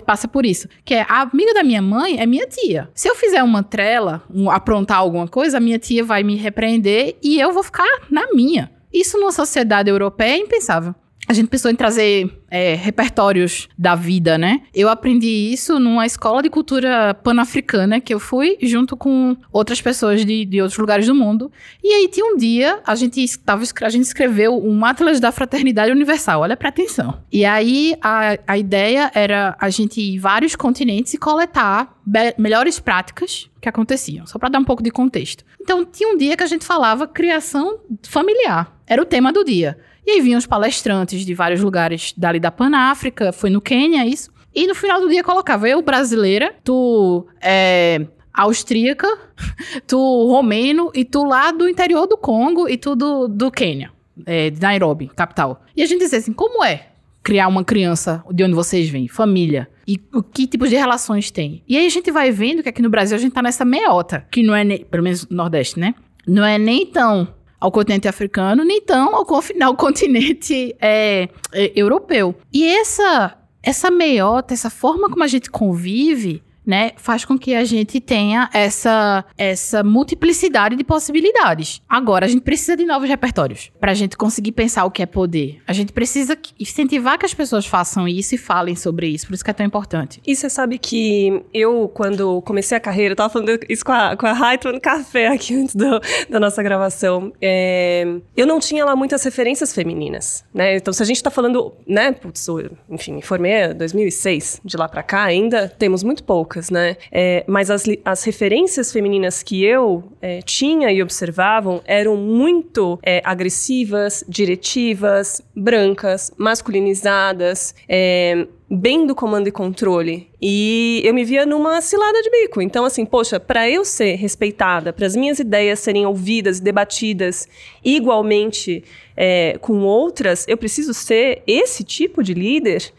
[0.05, 0.67] passa por isso.
[0.83, 2.89] Que é a amiga da minha mãe é minha tia.
[2.93, 7.15] Se eu fizer uma trela, um- aprontar alguma coisa, a minha tia vai me repreender
[7.23, 8.71] e eu vou ficar na minha.
[8.93, 10.93] Isso numa sociedade europeia é impensável.
[11.31, 14.63] A gente pensou em trazer é, repertórios da vida, né?
[14.75, 20.25] Eu aprendi isso numa escola de cultura pan-africana que eu fui junto com outras pessoas
[20.25, 21.49] de, de outros lugares do mundo.
[21.81, 25.89] E aí tinha um dia, a gente, tava, a gente escreveu um Atlas da Fraternidade
[25.89, 27.23] Universal, olha pra atenção.
[27.31, 31.97] E aí a, a ideia era a gente ir vários continentes e coletar
[32.37, 35.45] melhores práticas que aconteciam, só pra dar um pouco de contexto.
[35.61, 39.77] Então tinha um dia que a gente falava criação familiar, era o tema do dia.
[40.05, 44.31] E aí vinham os palestrantes de vários lugares dali da Panáfrica, foi no Quênia isso.
[44.53, 49.07] E no final do dia colocava eu brasileira, tu é, austríaca,
[49.87, 53.91] tu romeno e tu lá do interior do Congo e tu do, do Quênia,
[54.25, 55.63] é, de Nairobi, capital.
[55.75, 56.87] E a gente dizia assim, como é
[57.23, 59.69] criar uma criança de onde vocês vêm, família?
[59.87, 61.63] E o que tipos de relações tem?
[61.67, 64.25] E aí a gente vai vendo que aqui no Brasil a gente tá nessa meiota,
[64.31, 65.93] que não é, nem, pelo menos no Nordeste, né?
[66.27, 67.27] Não é nem tão
[67.61, 69.25] ao continente africano, nem tão ao,
[69.61, 72.35] ao continente é, é, europeu.
[72.51, 76.41] E essa, essa meiota, essa forma como a gente convive,
[76.71, 81.81] né, faz com que a gente tenha essa, essa multiplicidade de possibilidades.
[81.89, 85.05] Agora, a gente precisa de novos repertórios para a gente conseguir pensar o que é
[85.05, 85.61] poder.
[85.67, 89.43] A gente precisa incentivar que as pessoas façam isso e falem sobre isso, por isso
[89.43, 90.21] que é tão importante.
[90.25, 94.15] E você sabe que eu, quando comecei a carreira, eu tava falando isso com a,
[94.15, 97.33] com a no café aqui antes do, da nossa gravação.
[97.41, 98.05] É,
[98.37, 100.77] eu não tinha lá muitas referências femininas, né?
[100.77, 102.47] Então, se a gente tá falando, né, putz,
[102.89, 106.97] enfim, me formei em 2006, de lá para cá ainda temos muito poucas, né?
[107.11, 113.21] É, mas as, as referências femininas que eu é, tinha e observavam eram muito é,
[113.23, 120.29] agressivas, diretivas, brancas, masculinizadas, é, bem do comando e controle.
[120.41, 122.61] E eu me via numa cilada de bico.
[122.61, 127.49] Então, assim, poxa, para eu ser respeitada, para as minhas ideias serem ouvidas e debatidas
[127.83, 128.83] igualmente
[129.17, 132.93] é, com outras, eu preciso ser esse tipo de líder.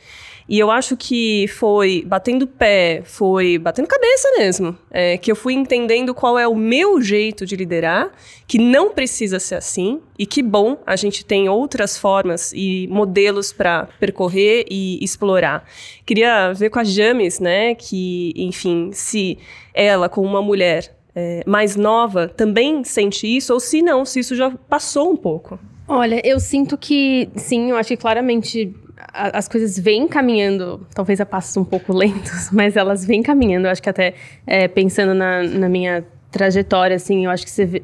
[0.53, 5.55] E eu acho que foi batendo pé, foi batendo cabeça mesmo, é, que eu fui
[5.55, 8.11] entendendo qual é o meu jeito de liderar,
[8.47, 13.51] que não precisa ser assim, e que bom a gente tem outras formas e modelos
[13.51, 15.67] para percorrer e explorar.
[16.05, 19.39] Queria ver com a James, né, que, enfim, se
[19.73, 24.37] ela, como uma mulher é, mais nova, também sente isso, ou se não, se isso
[24.37, 25.59] já passou um pouco.
[25.89, 28.73] Olha, eu sinto que, sim, eu acho que claramente
[29.13, 33.67] as coisas vêm caminhando, talvez a passos um pouco lentos, mas elas vêm caminhando.
[33.67, 34.15] Eu acho que até
[34.47, 37.83] é, pensando na, na, minha trajetória, assim, eu acho que você vê,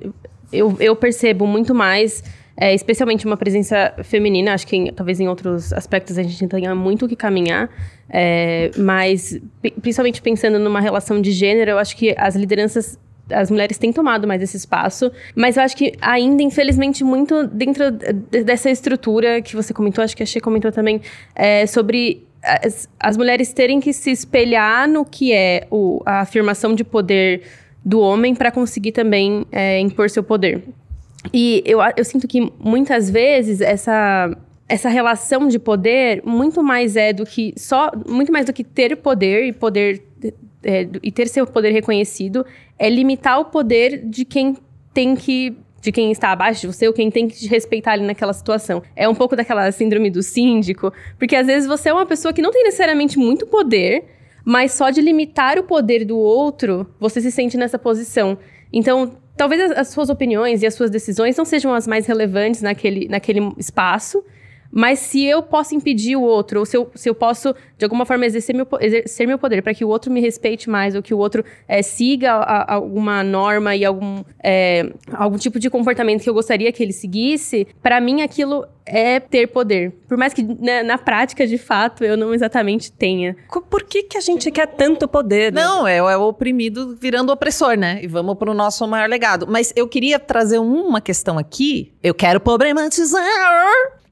[0.52, 2.24] eu, eu percebo muito mais,
[2.56, 4.54] é, especialmente uma presença feminina.
[4.54, 7.68] Acho que em, talvez em outros aspectos a gente tenha muito o que caminhar,
[8.08, 9.38] é, mas
[9.82, 12.98] principalmente pensando numa relação de gênero, eu acho que as lideranças
[13.30, 17.90] as mulheres têm tomado mais esse espaço, mas eu acho que ainda, infelizmente, muito dentro
[18.44, 21.00] dessa estrutura que você comentou, acho que a Xê comentou também,
[21.34, 26.74] é, sobre as, as, mulheres terem que se espelhar no que é o, a afirmação
[26.74, 27.42] de poder
[27.84, 30.62] do homem para conseguir também é, impor seu poder.
[31.32, 34.36] E eu, eu sinto que muitas vezes essa
[34.68, 38.94] essa relação de poder muito mais é do que só muito mais do que ter
[38.96, 40.02] poder e poder
[40.62, 42.44] é, e ter seu poder reconhecido
[42.78, 44.56] é limitar o poder de quem
[44.92, 48.04] tem que de quem está abaixo de você ou quem tem que te respeitar ali
[48.04, 48.82] naquela situação.
[48.96, 52.42] É um pouco daquela síndrome do síndico, porque às vezes você é uma pessoa que
[52.42, 54.04] não tem necessariamente muito poder,
[54.44, 58.36] mas só de limitar o poder do outro, você se sente nessa posição.
[58.72, 62.60] Então, talvez as, as suas opiniões e as suas decisões não sejam as mais relevantes
[62.60, 64.24] naquele, naquele espaço,
[64.70, 68.04] mas se eu posso impedir o outro, ou se eu, se eu posso, de alguma
[68.04, 71.14] forma, exercer meu, exercer meu poder para que o outro me respeite mais, ou que
[71.14, 76.22] o outro é, siga a, a alguma norma e algum, é, algum tipo de comportamento
[76.22, 79.92] que eu gostaria que ele seguisse, para mim aquilo é ter poder.
[80.08, 83.36] Por mais que na, né, na, prática, de fato, eu não exatamente tenha.
[83.68, 85.52] Por que, que a gente quer tanto poder?
[85.52, 85.62] Né?
[85.62, 88.00] Não, é, é, o oprimido virando opressor, né?
[88.02, 89.46] E vamos para o nosso maior legado.
[89.46, 91.92] Mas eu queria trazer uma questão aqui.
[92.02, 93.22] Eu quero problematizar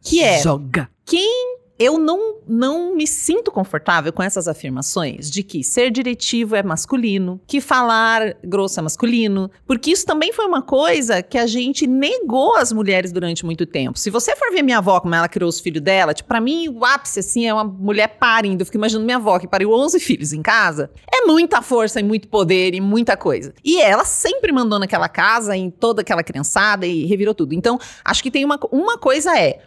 [0.07, 0.41] que é.
[0.41, 0.89] Joga.
[1.05, 6.63] Quem eu não, não me sinto confortável com essas afirmações de que ser diretivo é
[6.63, 11.87] masculino, que falar grosso é masculino, porque isso também foi uma coisa que a gente
[11.87, 13.99] negou às mulheres durante muito tempo.
[13.99, 16.69] Se você for ver minha avó, como ela criou os filhos dela, tipo, pra mim
[16.69, 18.63] o ápice, assim, é uma mulher parindo.
[18.63, 20.91] Eu fico imaginando minha avó que pariu 11 filhos em casa.
[21.13, 23.53] É muita força e muito poder e muita coisa.
[23.63, 27.53] E ela sempre mandou naquela casa, em toda aquela criançada e revirou tudo.
[27.55, 29.61] Então, acho que tem uma, uma coisa é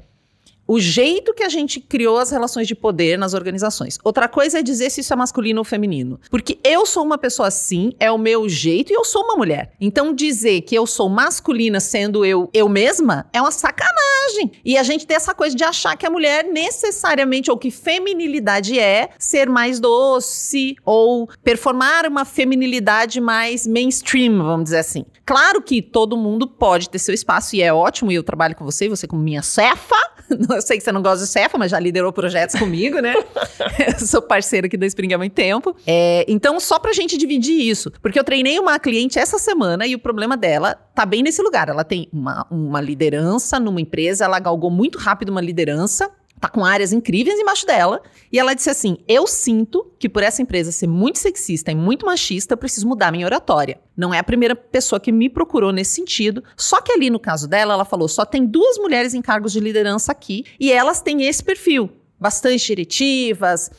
[0.70, 3.98] o jeito que a gente criou as relações de poder nas organizações.
[4.04, 6.20] Outra coisa é dizer se isso é masculino ou feminino.
[6.30, 9.72] Porque eu sou uma pessoa assim, é o meu jeito e eu sou uma mulher.
[9.82, 14.52] Então dizer que eu sou masculina sendo eu eu mesma é uma sacanagem.
[14.64, 18.78] E a gente tem essa coisa de achar que a mulher necessariamente ou que feminilidade
[18.78, 25.04] é ser mais doce ou performar uma feminilidade mais mainstream, vamos dizer assim.
[25.26, 28.64] Claro que todo mundo pode ter seu espaço e é ótimo e eu trabalho com
[28.64, 30.19] você, você como minha cefa
[30.50, 33.14] Eu sei que você não gosta de Cefa, mas já liderou projetos comigo, né?
[34.00, 35.76] eu sou parceira aqui da Spring há muito tempo.
[35.86, 37.92] É, então, só pra gente dividir isso.
[38.02, 41.70] Porque eu treinei uma cliente essa semana e o problema dela tá bem nesse lugar.
[41.70, 46.10] Ela tem uma, uma liderança numa empresa, ela galgou muito rápido uma liderança
[46.40, 48.02] tá com áreas incríveis embaixo dela.
[48.32, 52.06] E ela disse assim: Eu sinto que por essa empresa ser muito sexista e muito
[52.06, 53.80] machista, eu preciso mudar minha oratória.
[53.96, 56.44] Não é a primeira pessoa que me procurou nesse sentido.
[56.56, 59.60] Só que ali no caso dela, ela falou: só tem duas mulheres em cargos de
[59.60, 63.72] liderança aqui e elas têm esse perfil, bastante diretivas.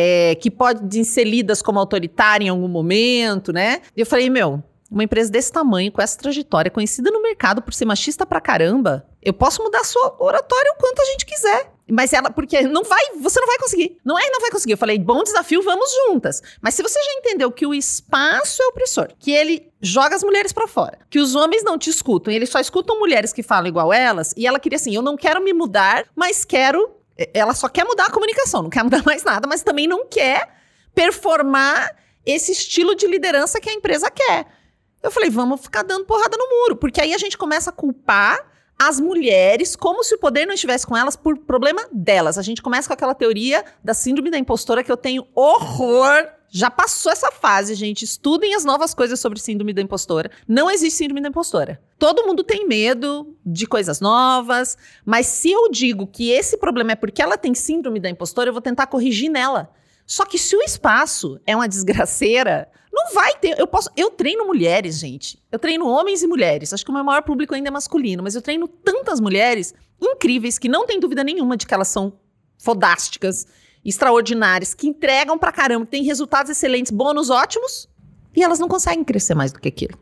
[0.00, 3.80] É, que podem ser lidas como autoritária em algum momento, né?
[3.96, 7.74] E eu falei, meu, uma empresa desse tamanho, com essa trajetória, conhecida no mercado por
[7.74, 11.72] ser machista pra caramba, eu posso mudar a sua oratória o quanto a gente quiser.
[11.90, 13.96] Mas ela, porque não vai, você não vai conseguir.
[14.04, 14.72] Não é não vai conseguir.
[14.72, 16.42] Eu falei, bom desafio, vamos juntas.
[16.60, 20.52] Mas se você já entendeu que o espaço é opressor, que ele joga as mulheres
[20.52, 23.92] para fora, que os homens não te escutam, eles só escutam mulheres que falam igual
[23.92, 26.98] elas, e ela queria assim, eu não quero me mudar, mas quero
[27.34, 30.54] ela só quer mudar a comunicação, não quer mudar mais nada, mas também não quer
[30.94, 34.46] performar esse estilo de liderança que a empresa quer.
[35.02, 38.38] Eu falei, vamos ficar dando porrada no muro, porque aí a gente começa a culpar
[38.78, 42.38] as mulheres como se o poder não estivesse com elas por problema delas.
[42.38, 46.28] A gente começa com aquela teoria da síndrome da impostora que eu tenho horror.
[46.48, 48.04] Já passou essa fase, gente.
[48.04, 50.30] Estudem as novas coisas sobre síndrome da impostora.
[50.46, 51.82] Não existe síndrome da impostora.
[51.98, 56.96] Todo mundo tem medo de coisas novas, mas se eu digo que esse problema é
[56.96, 59.70] porque ela tem síndrome da impostora, eu vou tentar corrigir nela.
[60.06, 63.58] Só que se o espaço é uma desgraceira, não vai ter.
[63.58, 63.90] Eu posso.
[63.96, 65.40] Eu treino mulheres, gente.
[65.52, 66.72] Eu treino homens e mulheres.
[66.72, 70.58] Acho que o meu maior público ainda é masculino, mas eu treino tantas mulheres incríveis
[70.58, 72.12] que não tem dúvida nenhuma de que elas são
[72.58, 73.46] fodásticas,
[73.84, 77.88] extraordinárias, que entregam pra caramba, que têm resultados excelentes, bônus ótimos,
[78.34, 79.98] e elas não conseguem crescer mais do que aquilo.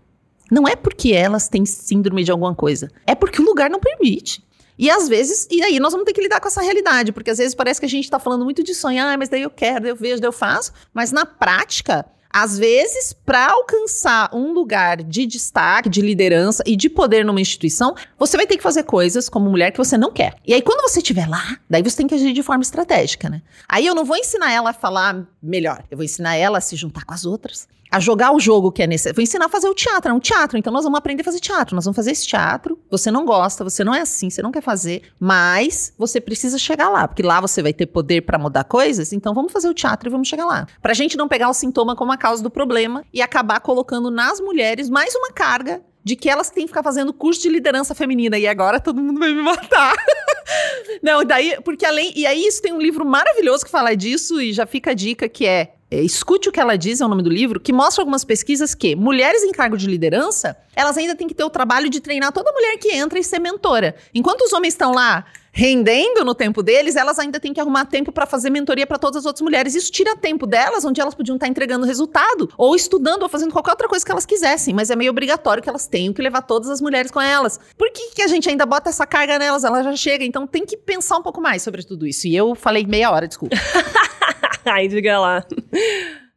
[0.51, 4.45] Não é porque elas têm síndrome de alguma coisa, é porque o lugar não permite.
[4.79, 7.39] E às vezes, e aí nós vamos ter que lidar com essa realidade, porque às
[7.39, 9.83] vezes parece que a gente tá falando muito de sonhar, ah, mas daí eu quero,
[9.83, 12.05] daí eu vejo, daí eu faço, mas na prática,
[12.39, 17.95] às vezes, para alcançar um lugar de destaque, de liderança e de poder numa instituição,
[18.19, 20.35] você vai ter que fazer coisas como mulher que você não quer.
[20.47, 23.41] E aí, quando você estiver lá, daí você tem que agir de forma estratégica, né?
[23.67, 26.77] Aí eu não vou ensinar ela a falar melhor, eu vou ensinar ela a se
[26.77, 29.17] juntar com as outras, a jogar o jogo que é necessário.
[29.17, 30.59] Vou ensinar a fazer o teatro, é um teatro.
[30.59, 31.75] Então nós vamos aprender a fazer teatro.
[31.75, 32.79] Nós vamos fazer esse teatro.
[32.91, 36.89] Você não gosta, você não é assim, você não quer fazer, mas você precisa chegar
[36.89, 39.13] lá, porque lá você vai ter poder para mudar coisas.
[39.13, 40.67] Então vamos fazer o teatro e vamos chegar lá.
[40.81, 44.41] Pra gente não pegar o sintoma como a causa do problema e acabar colocando nas
[44.41, 48.39] mulheres mais uma carga de que elas têm que ficar fazendo curso de liderança feminina
[48.39, 49.93] e agora todo mundo vai me matar.
[51.03, 52.13] Não, daí, porque além.
[52.15, 55.29] E aí, isso tem um livro maravilhoso que fala disso, e já fica a dica
[55.29, 58.03] que é é, Escute o que ela diz, é o nome do livro, que mostra
[58.03, 61.89] algumas pesquisas que mulheres em cargo de liderança, elas ainda têm que ter o trabalho
[61.89, 63.95] de treinar toda mulher que entra e ser mentora.
[64.13, 68.13] Enquanto os homens estão lá rendendo no tempo deles, elas ainda têm que arrumar tempo
[68.13, 69.75] para fazer mentoria para todas as outras mulheres.
[69.75, 73.53] Isso tira tempo delas, onde elas podiam estar tá entregando resultado, ou estudando, ou fazendo
[73.53, 76.43] qualquer outra coisa que elas quisessem, mas é meio obrigatório que elas tenham que levar
[76.43, 77.59] todas as mulheres com elas.
[77.79, 79.65] Por que, que a gente ainda bota essa carga nelas?
[79.65, 82.27] Ela já chega, então tem que pensar um pouco mais sobre tudo isso.
[82.27, 83.57] E eu falei meia hora, desculpa.
[84.69, 85.45] Ai, diga lá.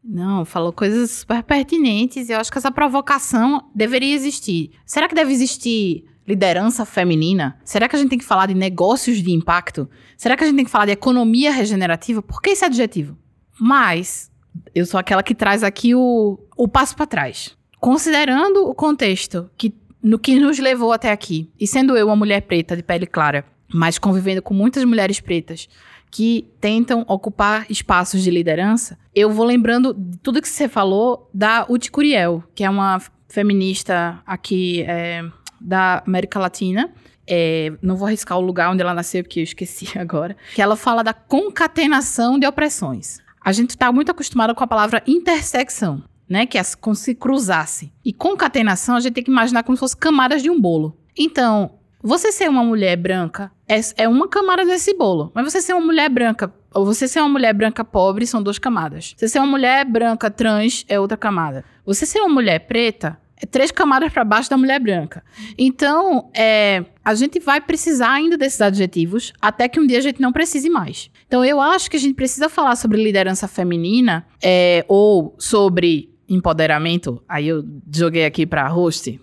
[0.03, 2.29] Não, falou coisas super pertinentes.
[2.29, 4.71] Eu acho que essa provocação deveria existir.
[4.85, 7.59] Será que deve existir liderança feminina?
[7.65, 9.89] Será que a gente tem que falar de negócios de impacto?
[10.15, 12.21] Será que a gente tem que falar de economia regenerativa?
[12.21, 13.17] Por que esse adjetivo?
[13.59, 14.31] Mas
[14.73, 17.57] eu sou aquela que traz aqui o, o passo para trás.
[17.79, 22.41] Considerando o contexto que, no que nos levou até aqui, e sendo eu uma mulher
[22.41, 25.67] preta de pele clara, mas convivendo com muitas mulheres pretas
[26.11, 31.65] que tentam ocupar espaços de liderança, eu vou lembrando de tudo que você falou da
[31.69, 35.23] Uti Curiel, que é uma feminista aqui é,
[35.59, 36.91] da América Latina.
[37.27, 40.35] É, não vou arriscar o lugar onde ela nasceu, porque eu esqueci agora.
[40.55, 43.19] Que ela fala da concatenação de opressões.
[43.43, 46.45] A gente está muito acostumado com a palavra intersecção, né?
[46.45, 47.93] Que é como se cruzasse.
[48.03, 50.97] E concatenação a gente tem que imaginar como se fosse camadas de um bolo.
[51.17, 55.31] Então, você ser uma mulher branca é, é uma camada desse bolo.
[55.33, 58.59] Mas você ser uma mulher branca ou você ser uma mulher branca pobre são duas
[58.59, 59.15] camadas.
[59.17, 61.65] Você ser uma mulher branca trans é outra camada.
[61.85, 65.23] Você ser uma mulher preta é três camadas para baixo da mulher branca.
[65.57, 70.21] Então, é, a gente vai precisar ainda desses adjetivos até que um dia a gente
[70.21, 71.09] não precise mais.
[71.25, 77.23] Então, eu acho que a gente precisa falar sobre liderança feminina é, ou sobre empoderamento.
[77.27, 79.19] Aí eu joguei aqui para host.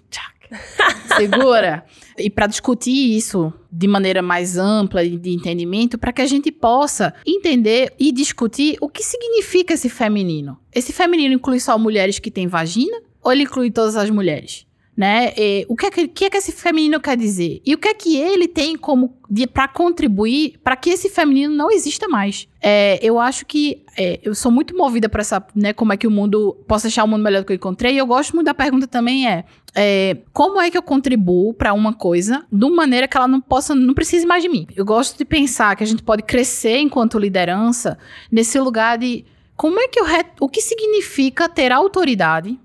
[1.16, 1.84] Segura.
[2.18, 6.50] e para discutir isso de maneira mais ampla e de entendimento, para que a gente
[6.50, 10.58] possa entender e discutir o que significa esse feminino.
[10.74, 14.65] Esse feminino inclui só mulheres que têm vagina ou ele inclui todas as mulheres?
[14.96, 15.34] Né?
[15.36, 17.60] E, o que é, que, que é que esse feminino quer dizer?
[17.66, 19.14] E o que é que ele tem como
[19.52, 22.48] para contribuir para que esse feminino não exista mais?
[22.62, 26.06] É, eu acho que é, eu sou muito movida para essa, né, como é que
[26.06, 27.94] o mundo possa achar o mundo melhor do que eu encontrei.
[27.94, 31.74] E eu gosto muito da pergunta também é, é como é que eu contribuo para
[31.74, 34.66] uma coisa de uma maneira que ela não possa, não precise mais de mim.
[34.74, 37.98] Eu gosto de pensar que a gente pode crescer enquanto liderança
[38.32, 40.06] nesse lugar de como é que eu
[40.40, 42.58] o que significa ter autoridade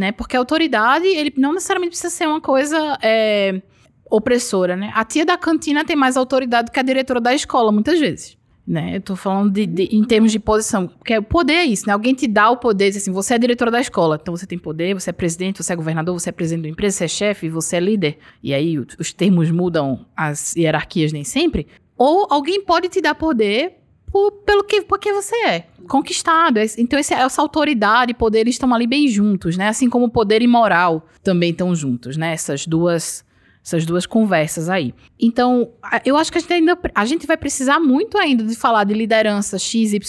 [0.00, 0.12] né?
[0.12, 3.60] Porque a autoridade, ele não necessariamente precisa ser uma coisa é,
[4.10, 4.90] opressora, né?
[4.94, 8.38] A tia da cantina tem mais autoridade que a diretora da escola, muitas vezes.
[8.66, 8.96] Né?
[8.96, 10.86] Eu tô falando de, de, em termos de posição.
[10.86, 11.92] Porque o poder é isso, né?
[11.92, 14.58] Alguém te dá o poder, diz assim, você é diretora da escola, então você tem
[14.58, 17.48] poder, você é presidente, você é governador, você é presidente da empresa, você é chefe,
[17.50, 18.18] você é líder.
[18.42, 21.66] E aí os termos mudam, as hierarquias nem sempre.
[21.98, 23.79] ou alguém pode te dar poder
[24.10, 26.58] por, pelo que porque você é conquistado.
[26.78, 29.68] Então esse, essa autoridade e poder estão ali bem juntos, né?
[29.68, 32.32] Assim como poder e moral também estão juntos, né?
[32.32, 33.24] Essas duas
[33.62, 34.94] essas duas conversas aí.
[35.18, 35.72] Então,
[36.04, 38.94] eu acho que a gente ainda a gente vai precisar muito ainda de falar de
[38.94, 40.00] liderança XYZ,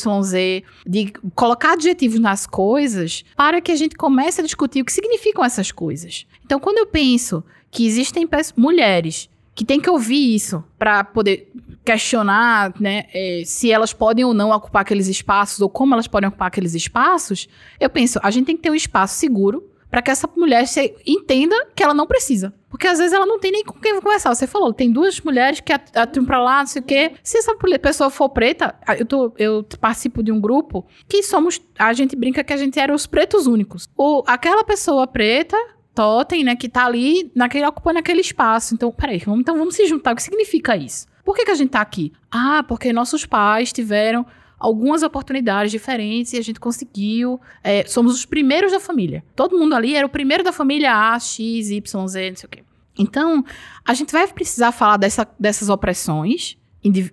[0.87, 5.43] de colocar adjetivos nas coisas para que a gente comece a discutir o que significam
[5.43, 6.25] essas coisas.
[6.45, 11.51] Então, quando eu penso que existem mulheres que têm que ouvir isso para poder
[11.83, 16.27] questionar né, é, se elas podem ou não ocupar aqueles espaços ou como elas podem
[16.27, 20.09] ocupar aqueles espaços, eu penso, a gente tem que ter um espaço seguro para que
[20.09, 22.53] essa mulher se, entenda que ela não precisa.
[22.69, 24.33] Porque às vezes ela não tem nem com quem conversar.
[24.33, 27.11] Você falou, tem duas mulheres que atuam pra lá, não sei o quê.
[27.21, 31.61] Se essa pessoa for preta, eu, tô, eu participo de um grupo que somos.
[31.77, 33.89] A gente brinca que a gente era os pretos únicos.
[33.97, 35.57] Ou aquela pessoa preta
[35.93, 38.73] totem, né, que tá ali naquele, ocupando aquele espaço.
[38.73, 40.13] Então, peraí, vamos, então vamos se juntar.
[40.13, 41.10] O que significa isso?
[41.23, 42.11] Por que, que a gente tá aqui?
[42.31, 44.25] Ah, porque nossos pais tiveram
[44.61, 47.41] algumas oportunidades diferentes e a gente conseguiu.
[47.63, 49.23] É, somos os primeiros da família.
[49.35, 52.49] Todo mundo ali era o primeiro da família A, X, Y, Z, não sei o
[52.49, 52.63] quê.
[52.97, 53.43] Então,
[53.83, 56.57] a gente vai precisar falar dessa, dessas opressões,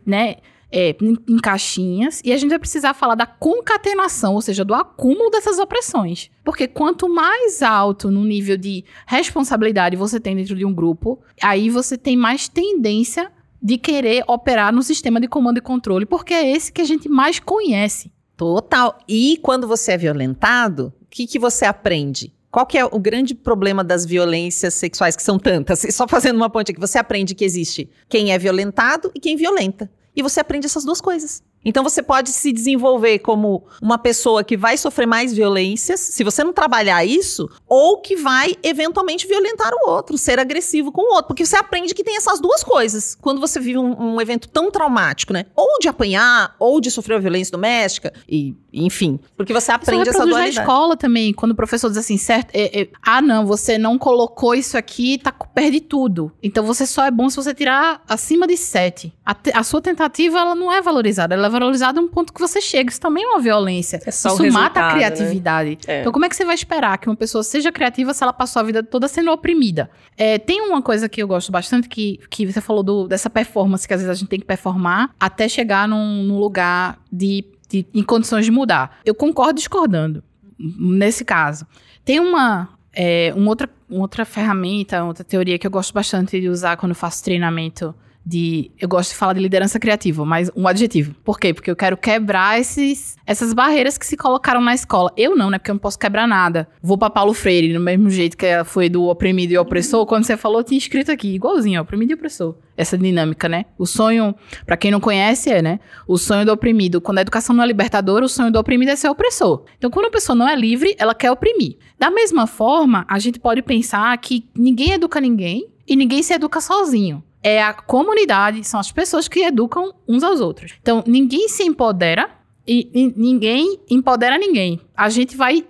[0.04, 0.36] né?
[0.70, 5.30] É, em caixinhas, e a gente vai precisar falar da concatenação, ou seja, do acúmulo
[5.30, 6.30] dessas opressões.
[6.44, 11.70] Porque quanto mais alto no nível de responsabilidade você tem dentro de um grupo, aí
[11.70, 16.50] você tem mais tendência de querer operar no sistema de comando e controle, porque é
[16.50, 18.10] esse que a gente mais conhece.
[18.36, 18.98] Total.
[19.08, 22.32] E quando você é violentado, o que, que você aprende?
[22.50, 25.80] Qual que é o grande problema das violências sexuais, que são tantas?
[25.90, 29.90] Só fazendo uma ponte aqui, você aprende que existe quem é violentado e quem violenta.
[30.14, 31.42] E você aprende essas duas coisas.
[31.64, 36.42] Então você pode se desenvolver como uma pessoa que vai sofrer mais violências, se você
[36.44, 41.28] não trabalhar isso, ou que vai eventualmente violentar o outro, ser agressivo com o outro,
[41.28, 44.70] porque você aprende que tem essas duas coisas quando você vive um, um evento tão
[44.70, 45.46] traumático, né?
[45.56, 48.54] Ou de apanhar, ou de sofrer violência doméstica, e
[48.84, 50.56] enfim, porque você aprende essa dualidade.
[50.56, 53.98] na escola também, quando o professor diz assim, certo, é, é, ah não, você não
[53.98, 56.32] colocou isso aqui, tá perde tudo.
[56.42, 59.12] Então você só é bom se você tirar acima de sete.
[59.24, 62.60] A, a sua tentativa ela não é valorizada, ela é valorizada um ponto que você
[62.60, 62.90] chega.
[62.90, 64.00] Isso também é uma violência.
[64.06, 64.92] É só Isso mata a né?
[64.94, 65.70] criatividade.
[65.70, 65.76] Né?
[65.86, 66.00] É.
[66.00, 68.60] Então, como é que você vai esperar que uma pessoa seja criativa se ela passou
[68.60, 69.90] a vida toda sendo oprimida?
[70.16, 73.86] É, tem uma coisa que eu gosto bastante, que, que você falou do, dessa performance,
[73.86, 77.86] que às vezes a gente tem que performar até chegar num, num lugar de, de,
[77.94, 78.98] em condições de mudar.
[79.04, 80.22] Eu concordo discordando
[80.58, 81.66] nesse caso.
[82.04, 86.48] Tem uma, é, uma, outra, uma outra ferramenta, outra teoria que eu gosto bastante de
[86.48, 87.94] usar quando faço treinamento
[88.28, 88.70] de.
[88.78, 91.14] Eu gosto de falar de liderança criativa, mas um adjetivo.
[91.24, 91.54] Por quê?
[91.54, 95.10] Porque eu quero quebrar esses, essas barreiras que se colocaram na escola.
[95.16, 95.58] Eu não, né?
[95.58, 96.68] Porque eu não posso quebrar nada.
[96.82, 100.04] Vou pra Paulo Freire, do mesmo jeito que foi do oprimido e opressor.
[100.04, 102.56] Quando você falou, tinha escrito aqui, igualzinho, oprimido e opressor.
[102.76, 103.64] Essa dinâmica, né?
[103.76, 104.34] O sonho,
[104.66, 105.80] para quem não conhece, é, né?
[106.06, 107.00] O sonho do oprimido.
[107.00, 109.64] Quando a educação não é libertadora, o sonho do oprimido é ser opressor.
[109.78, 111.76] Então, quando a pessoa não é livre, ela quer oprimir.
[111.98, 116.60] Da mesma forma, a gente pode pensar que ninguém educa ninguém e ninguém se educa
[116.60, 120.74] sozinho é a comunidade, são as pessoas que educam uns aos outros.
[120.80, 122.30] Então, ninguém se empodera
[122.66, 124.80] e, e ninguém empodera ninguém.
[124.96, 125.64] A gente vai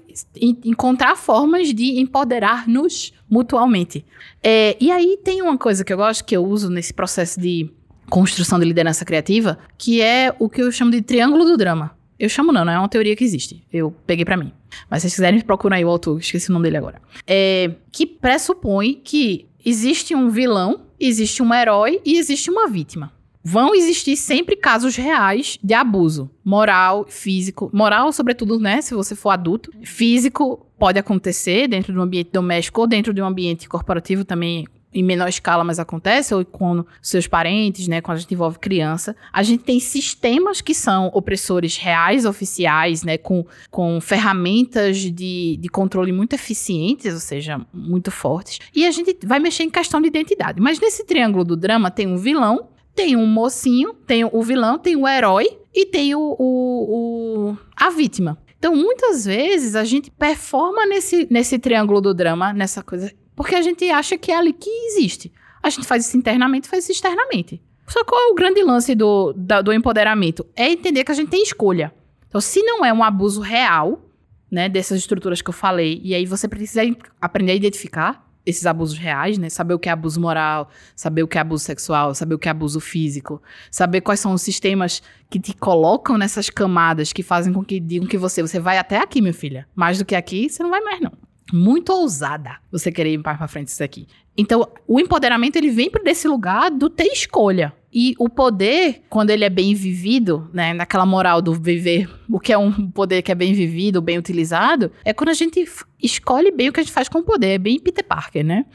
[0.64, 4.05] encontrar formas de empoderar-nos mutualmente.
[4.43, 7.71] É, e aí tem uma coisa que eu gosto, que eu uso nesse processo de
[8.09, 11.97] construção de liderança criativa, que é o que eu chamo de triângulo do drama.
[12.19, 13.62] Eu chamo não, não é uma teoria que existe.
[13.73, 14.53] Eu peguei para mim.
[14.91, 17.01] Mas se vocês quiserem, procurar aí o autor, esqueci o nome dele agora.
[17.27, 23.12] É, que pressupõe que existe um vilão, existe um herói e existe uma vítima.
[23.42, 29.30] Vão existir sempre casos reais de abuso moral, físico, moral sobretudo, né, se você for
[29.30, 29.70] adulto.
[29.82, 34.66] Físico pode acontecer dentro de um ambiente doméstico ou dentro de um ambiente corporativo também
[34.99, 39.14] em menor escala, mas acontece, ou com seus parentes, né, quando a gente envolve criança.
[39.32, 45.68] A gente tem sistemas que são opressores reais, oficiais, né, com, com ferramentas de, de
[45.68, 48.59] controle muito eficientes, ou seja, muito fortes.
[48.74, 50.61] E a gente vai mexer em questão de identidade.
[50.61, 54.96] Mas nesse triângulo do drama tem um vilão, tem um mocinho, tem o vilão, tem
[54.96, 58.36] o herói e tem o, o, o a vítima.
[58.59, 63.62] Então, muitas vezes, a gente performa nesse, nesse triângulo do drama, nessa coisa porque a
[63.62, 65.32] gente acha que é ali que existe.
[65.62, 67.62] A gente faz isso internamente, faz isso externamente.
[67.86, 70.45] Só qual é o grande lance do, da, do empoderamento?
[70.57, 71.95] É entender que a gente tem escolha.
[72.26, 74.03] Então, se não é um abuso real,
[74.51, 76.80] né, dessas estruturas que eu falei, e aí você precisa
[77.20, 79.49] aprender a identificar esses abusos reais, né?
[79.49, 82.49] Saber o que é abuso moral, saber o que é abuso sexual, saber o que
[82.49, 87.53] é abuso físico, saber quais são os sistemas que te colocam nessas camadas que fazem
[87.53, 89.68] com que digam que você, você vai até aqui, minha filha.
[89.76, 93.49] Mais do que aqui, você não vai mais não muito ousada você querer ir pra
[93.49, 94.07] frente isso aqui.
[94.36, 97.72] Então, o empoderamento ele vem desse lugar do ter escolha.
[97.92, 102.53] E o poder, quando ele é bem vivido, né, naquela moral do viver, o que
[102.53, 105.64] é um poder que é bem vivido, bem utilizado, é quando a gente
[106.01, 107.55] escolhe bem o que a gente faz com o poder.
[107.55, 108.66] É bem Peter Parker, né?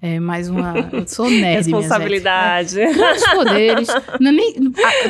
[0.00, 0.74] É mais uma.
[0.92, 1.70] Eu sou nerd.
[1.70, 2.80] Responsabilidade.
[2.80, 3.88] É, grandes poderes.
[4.18, 4.54] Não é nem,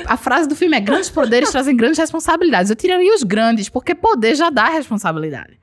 [0.07, 2.69] a, a, frase do filme é: grandes poderes trazem grandes responsabilidades.
[2.69, 5.62] Eu tiraria os grandes, porque poder já dá responsabilidade.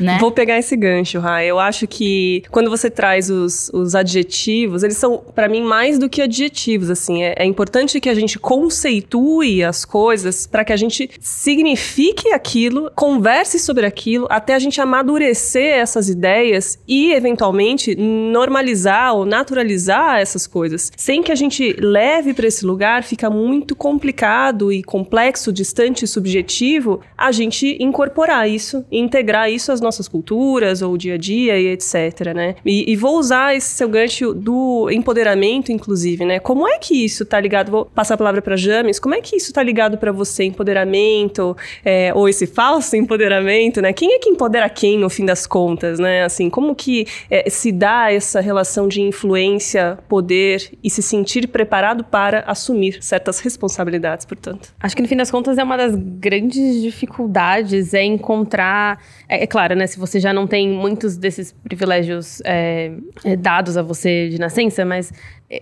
[0.00, 0.18] Né?
[0.20, 1.46] Vou pegar esse gancho, Rai.
[1.46, 6.08] Eu acho que quando você traz os, os adjetivos, eles são, para mim, mais do
[6.08, 7.22] que adjetivos, assim.
[7.22, 12.90] É, é, importante que a gente conceitue as coisas para que a gente signifique aquilo,
[12.94, 20.46] converse sobre aquilo, até a gente amadurecer essas ideias e, eventualmente, normalizar ou naturalizar essas
[20.46, 20.92] coisas.
[20.96, 26.08] Sem que a gente leve para esse lugar, fica muito complicado e complexo, distante e
[26.08, 31.68] subjetivo a gente incorporar isso integrar isso às nossas culturas ou dia a dia e
[31.68, 32.56] etc, né?
[32.64, 36.38] E, e, vou usar esse seu gancho do empoderamento, inclusive, né?
[36.38, 37.70] Como é que isso tá ligado?
[37.70, 38.98] Vou passar a palavra para James.
[38.98, 43.92] Como é que isso tá ligado para você, empoderamento é, ou esse falso empoderamento, né?
[43.92, 46.24] Quem é que empodera quem no fim das contas, né?
[46.24, 52.04] Assim, como que é, se dá essa relação de influência, poder e se sentir preparado
[52.04, 54.74] para assumir certas responsabilidades, portanto?
[54.80, 59.46] Acho que no fim das contas é uma das grandes dificuldades é encontrar, é, é
[59.46, 59.86] claro, né?
[59.86, 62.90] Se você já não tem muitos desses privilégios é,
[63.38, 65.12] dados a você de nascença, mas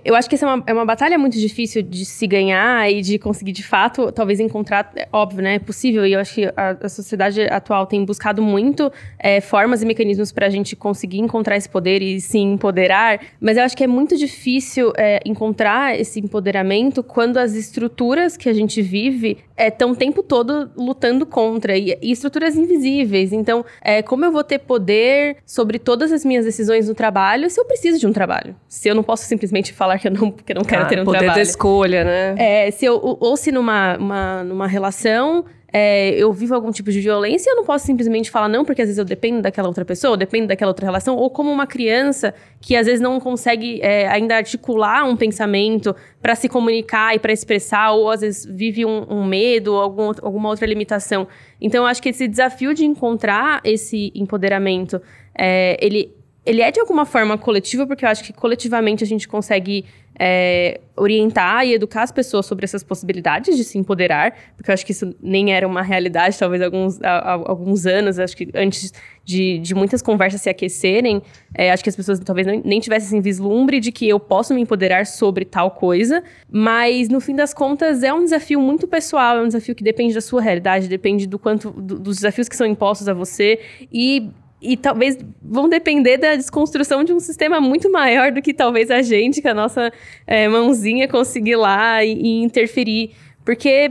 [0.05, 3.01] eu acho que essa é uma, é uma batalha muito difícil de se ganhar e
[3.01, 4.91] de conseguir, de fato, talvez encontrar.
[4.97, 5.55] É óbvio, né?
[5.55, 6.05] É possível.
[6.05, 10.33] E eu acho que a, a sociedade atual tem buscado muito é, formas e mecanismos
[10.33, 13.21] para a gente conseguir encontrar esse poder e se empoderar.
[13.41, 18.49] Mas eu acho que é muito difícil é, encontrar esse empoderamento quando as estruturas que
[18.49, 21.79] a gente vive estão é, o tempo todo lutando contra.
[21.79, 23.33] E, e estruturas invisíveis.
[23.33, 27.61] Então, é, como eu vou ter poder sobre todas as minhas decisões no trabalho se
[27.61, 28.57] eu preciso de um trabalho?
[28.69, 31.01] Se eu não posso simplesmente falar que eu não, que eu não quero ah, ter
[31.01, 31.35] um poder trabalho.
[31.35, 32.35] Poder de escolha, né?
[32.39, 35.45] É, se eu, ou se numa, uma, numa relação
[35.79, 38.89] é, eu vivo algum tipo de violência, eu não posso simplesmente falar não, porque às
[38.89, 42.33] vezes eu dependo daquela outra pessoa, eu dependo daquela outra relação, ou como uma criança
[42.63, 47.31] que às vezes não consegue é, ainda articular um pensamento para se comunicar e para
[47.31, 51.29] expressar, ou às vezes vive um, um medo, ou algum, alguma outra limitação.
[51.61, 54.99] Então, eu acho que esse desafio de encontrar esse empoderamento,
[55.37, 56.16] é, ele
[56.47, 59.85] ele é de alguma forma coletivo, porque eu acho que coletivamente a gente consegue
[60.19, 64.87] é, orientar e educar as pessoas sobre essas possibilidades de se empoderar, porque eu acho
[64.87, 68.93] que isso nem era uma realidade, talvez alguns, há, alguns anos, acho que antes
[69.25, 71.21] de, de muitas conversas se aquecerem,
[71.53, 75.05] é, acho que as pessoas talvez nem tivessem vislumbre de que eu posso me empoderar
[75.05, 79.49] sobre tal coisa, mas no fim das contas é um desafio muito pessoal, é um
[79.49, 83.09] desafio que depende da sua realidade, depende do quanto do, dos desafios que são impostos
[83.09, 83.59] a você
[83.93, 84.31] e
[84.61, 89.03] e talvez vão depender da desconstrução de um sistema muito maior do que talvez a
[89.03, 89.93] gente, com a nossa
[90.27, 93.13] é, mãozinha, conseguir lá e, e interferir.
[93.45, 93.91] Porque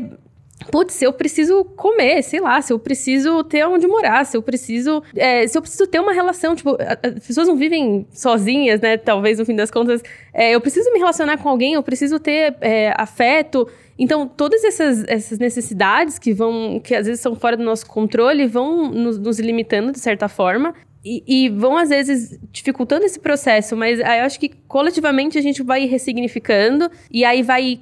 [0.72, 4.42] putz, se eu preciso comer, sei lá, se eu preciso ter onde morar, se eu
[4.42, 8.98] preciso, é, se eu preciso ter uma relação, tipo, as pessoas não vivem sozinhas, né?
[8.98, 10.02] Talvez no fim das contas,
[10.34, 13.68] é, eu preciso me relacionar com alguém, eu preciso ter é, afeto.
[13.98, 18.46] Então, todas essas, essas necessidades que vão, que às vezes são fora do nosso controle,
[18.46, 20.74] vão nos, nos limitando de certa forma.
[21.06, 25.42] E, e, vão, às vezes, dificultando esse processo, mas aí eu acho que coletivamente a
[25.42, 27.80] gente vai ressignificando e aí vai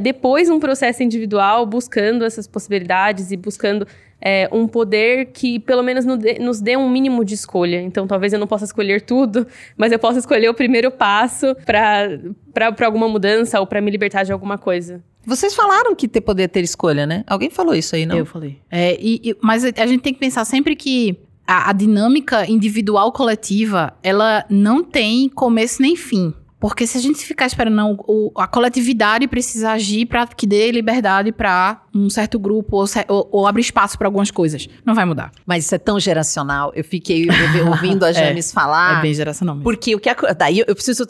[0.00, 3.86] depois um processo individual buscando essas possibilidades e buscando
[4.20, 7.80] é, um poder que pelo menos nos dê um mínimo de escolha.
[7.82, 9.46] Então, talvez eu não possa escolher tudo,
[9.76, 14.32] mas eu possa escolher o primeiro passo para alguma mudança ou para me libertar de
[14.32, 15.02] alguma coisa.
[15.26, 17.24] Vocês falaram que ter poder é ter escolha, né?
[17.26, 18.16] Alguém falou isso aí, não?
[18.16, 18.58] Eu falei.
[18.70, 23.12] É, e, e, mas a gente tem que pensar sempre que a, a dinâmica individual
[23.12, 26.34] coletiva, ela não tem começo nem fim.
[26.58, 30.70] Porque se a gente ficar esperando, não, o, a coletividade precisa agir para que dê
[30.70, 34.68] liberdade para um certo grupo ou, ou, ou abrir espaço para algumas coisas.
[34.84, 35.30] Não vai mudar.
[35.46, 36.72] Mas isso é tão geracional.
[36.74, 37.26] Eu fiquei
[37.66, 38.98] ouvindo a James é, falar.
[38.98, 39.64] É bem geracional mesmo.
[39.64, 40.10] Porque o que.
[40.36, 41.06] Daí eu preciso.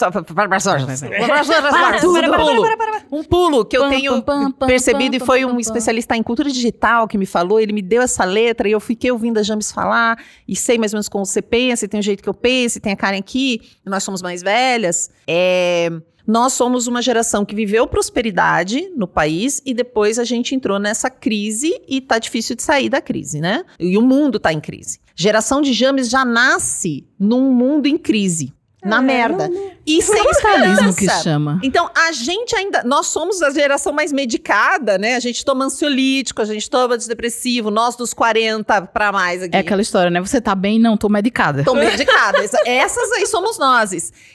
[3.10, 4.22] Um pulo que eu tenho
[4.66, 7.58] percebido e foi um especialista em cultura digital que me falou.
[7.58, 10.92] Ele me deu essa letra e eu fiquei ouvindo a James falar e sei mais
[10.92, 12.96] ou menos como você pensa, e tem o jeito que eu penso, e tem a
[12.96, 15.10] Karen aqui, nós somos mais velhas.
[15.26, 15.90] É,
[16.26, 21.10] nós somos uma geração que viveu prosperidade no país e depois a gente entrou nessa
[21.10, 23.64] crise e tá difícil de sair da crise, né?
[23.78, 24.98] E o mundo tá em crise.
[25.14, 28.52] Geração de James já nasce num mundo em crise.
[28.84, 29.50] Na É, merda.
[29.86, 31.22] E sem Capitalismo que esperança.
[31.22, 31.60] chama.
[31.62, 32.82] Então, a gente ainda.
[32.84, 35.14] Nós somos a geração mais medicada, né?
[35.14, 39.54] A gente toma ansiolítico, a gente toma antidepressivo, nós dos 40 pra mais aqui.
[39.54, 40.20] É aquela história, né?
[40.22, 40.78] Você tá bem?
[40.80, 41.60] Não, tô medicada.
[41.60, 42.50] Estão medicadas.
[42.64, 43.92] Essas aí somos nós.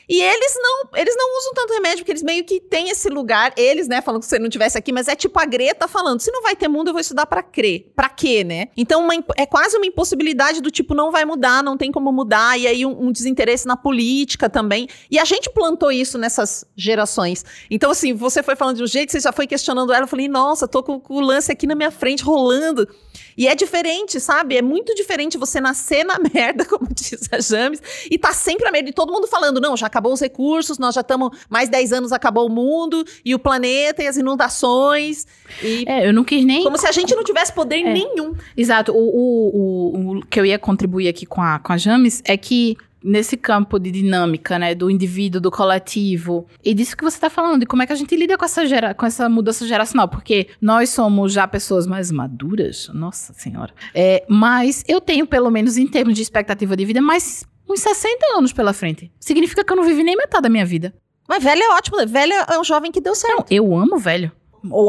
[0.08, 3.52] E eles não, eles não usam tanto remédio, porque eles meio que têm esse lugar.
[3.58, 6.32] Eles, né, falando que você não tivesse aqui, mas é tipo a Greta falando: se
[6.32, 7.92] não vai ter mundo, eu vou estudar pra crer.
[7.96, 8.68] Pra quê, né?
[8.78, 12.56] Então, uma é quase uma impossibilidade do tipo, não vai mudar, não tem como mudar.
[12.60, 14.88] E aí, um, um desinteresse na política também.
[15.10, 17.44] E a gente plantou isso nessas gerações.
[17.70, 20.04] Então, assim, você foi falando de um jeito, você já foi questionando ela.
[20.04, 22.88] Eu falei, nossa, tô com, com o lance aqui na minha frente rolando.
[23.38, 24.58] E é diferente, sabe?
[24.58, 27.82] É muito diferente você nascer na merda, como diz a James,
[28.12, 28.90] e tá sempre a merda.
[28.90, 32.12] E todo mundo falando, não, já acabou os recursos, nós já estamos mais 10 anos,
[32.12, 35.26] acabou o mundo, e o planeta, e as inundações.
[35.64, 36.64] E É, eu não quis nem.
[36.64, 38.36] como se a gente não tivesse poder nenhum.
[38.58, 38.92] Exato.
[38.92, 42.36] O, o, o, o que eu ia contribuir aqui com a, com a James é
[42.36, 47.30] que nesse campo de dinâmica, né, do indivíduo, do coletivo, e disso que você está
[47.30, 50.08] falando, de como é que a gente lida com essa, gera, com essa mudança geracional,
[50.08, 55.78] porque nós somos já pessoas mais maduras, nossa senhora, é, mas eu tenho, pelo menos
[55.78, 59.12] em termos de expectativa de vida, mais uns 60 anos pela frente.
[59.20, 60.94] Significa que eu não vivi nem metade da minha vida.
[61.28, 63.38] Mas velho é ótimo, velho é um jovem que deu certo.
[63.38, 64.32] Não, eu amo velho.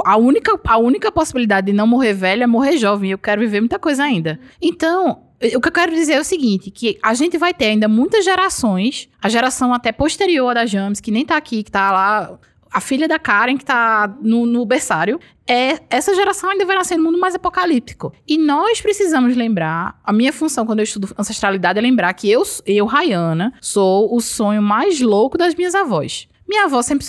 [0.04, 3.10] A única, a única possibilidade de não morrer velho é morrer jovem.
[3.10, 4.38] Eu quero viver muita coisa ainda.
[4.60, 5.22] Então,
[5.54, 8.24] o que eu quero dizer é o seguinte: que a gente vai ter ainda muitas
[8.24, 12.38] gerações, a geração até posterior da James, que nem tá aqui, que tá lá.
[12.72, 16.96] A filha da Karen, que tá no, no berçário, é essa geração ainda vai nascer
[16.96, 18.12] no mundo mais apocalíptico.
[18.28, 22.44] E nós precisamos lembrar, a minha função quando eu estudo ancestralidade é lembrar que eu,
[22.64, 26.28] eu Rayana, sou o sonho mais louco das minhas avós.
[26.50, 27.06] Minha avó sempre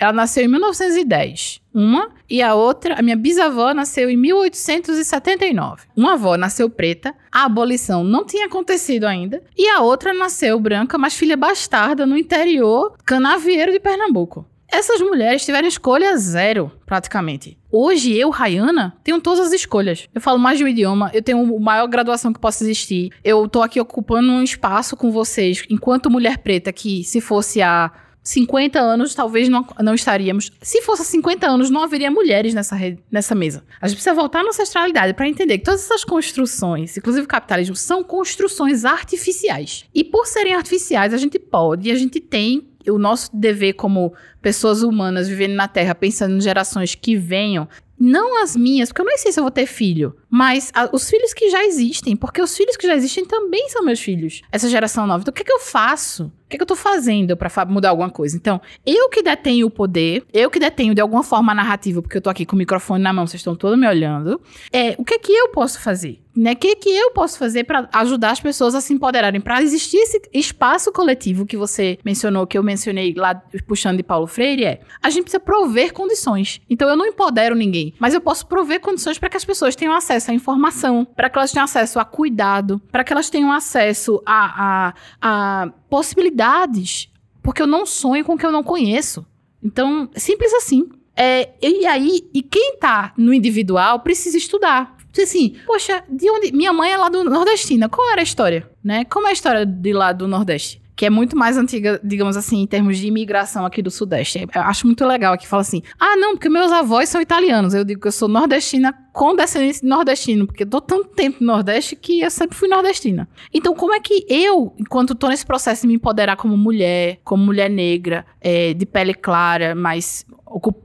[0.00, 1.60] ela nasceu em 1910.
[1.72, 5.84] Uma e a outra, a minha bisavó nasceu em 1879.
[5.96, 10.98] Uma avó nasceu preta, a abolição não tinha acontecido ainda, e a outra nasceu branca,
[10.98, 14.44] mas filha bastarda no interior canavieiro de Pernambuco.
[14.68, 17.56] Essas mulheres tiveram escolha zero, praticamente.
[17.70, 20.08] Hoje, eu, Rayana, tenho todas as escolhas.
[20.12, 23.10] Eu falo mais de um idioma, eu tenho a maior graduação que possa existir.
[23.22, 27.92] Eu tô aqui ocupando um espaço com vocês, enquanto mulher preta, que se fosse há
[28.24, 30.50] 50 anos, talvez não, não estaríamos.
[30.62, 33.62] Se fosse há 50 anos, não haveria mulheres nessa, rede- nessa mesa.
[33.80, 37.76] A gente precisa voltar na ancestralidade para entender que todas essas construções, inclusive o capitalismo,
[37.76, 39.84] são construções artificiais.
[39.94, 44.12] E por serem artificiais, a gente pode e a gente tem o nosso dever como
[44.42, 47.68] pessoas humanas vivendo na Terra, pensando em gerações que venham,
[47.98, 51.08] não as minhas, porque eu nem sei se eu vou ter filho, mas a- os
[51.08, 54.68] filhos que já existem, porque os filhos que já existem também são meus filhos, essa
[54.68, 55.20] geração nova.
[55.22, 56.24] Então, o que, é que eu faço?
[56.44, 58.36] O que, é que eu tô fazendo pra fa- mudar alguma coisa?
[58.36, 62.16] Então, eu que detenho o poder, eu que detenho de alguma forma a narrativa, porque
[62.18, 64.40] eu tô aqui com o microfone na mão, vocês estão todos me olhando,
[64.72, 66.20] é, o que é que eu posso fazer?
[66.36, 66.52] Né?
[66.52, 69.62] O que é que eu posso fazer pra ajudar as pessoas a se empoderarem, Pra
[69.62, 73.34] existir esse espaço coletivo que você mencionou, que eu mencionei lá
[73.68, 76.60] puxando de Paulo Freire, é a gente precisa prover condições.
[76.68, 79.94] Então eu não empodero ninguém, mas eu posso prover condições para que as pessoas tenham
[79.94, 84.22] acesso à informação, para que elas tenham acesso a cuidado, para que elas tenham acesso
[84.24, 87.08] a, a, a possibilidades,
[87.42, 89.26] porque eu não sonho com o que eu não conheço.
[89.62, 90.88] Então, simples assim.
[91.16, 94.96] É, e aí, e quem tá no individual precisa estudar.
[95.22, 96.52] Assim, poxa, de onde.
[96.52, 97.88] Minha mãe é lá do Nordestina.
[97.88, 98.68] Qual era a história?
[98.82, 99.04] Né?
[99.04, 100.82] Como é a história de lá do Nordeste?
[100.96, 104.46] Que é muito mais antiga, digamos assim, em termos de imigração aqui do Sudeste.
[104.54, 107.74] Eu acho muito legal que fala assim: ah, não, porque meus avós são italianos.
[107.74, 111.38] Eu digo que eu sou nordestina com descendência de nordestino, porque eu tô tanto tempo
[111.40, 113.28] no Nordeste que eu sempre fui nordestina.
[113.52, 117.44] Então, como é que eu, enquanto tô nesse processo de me empoderar como mulher, como
[117.44, 120.26] mulher negra, é, de pele clara, mas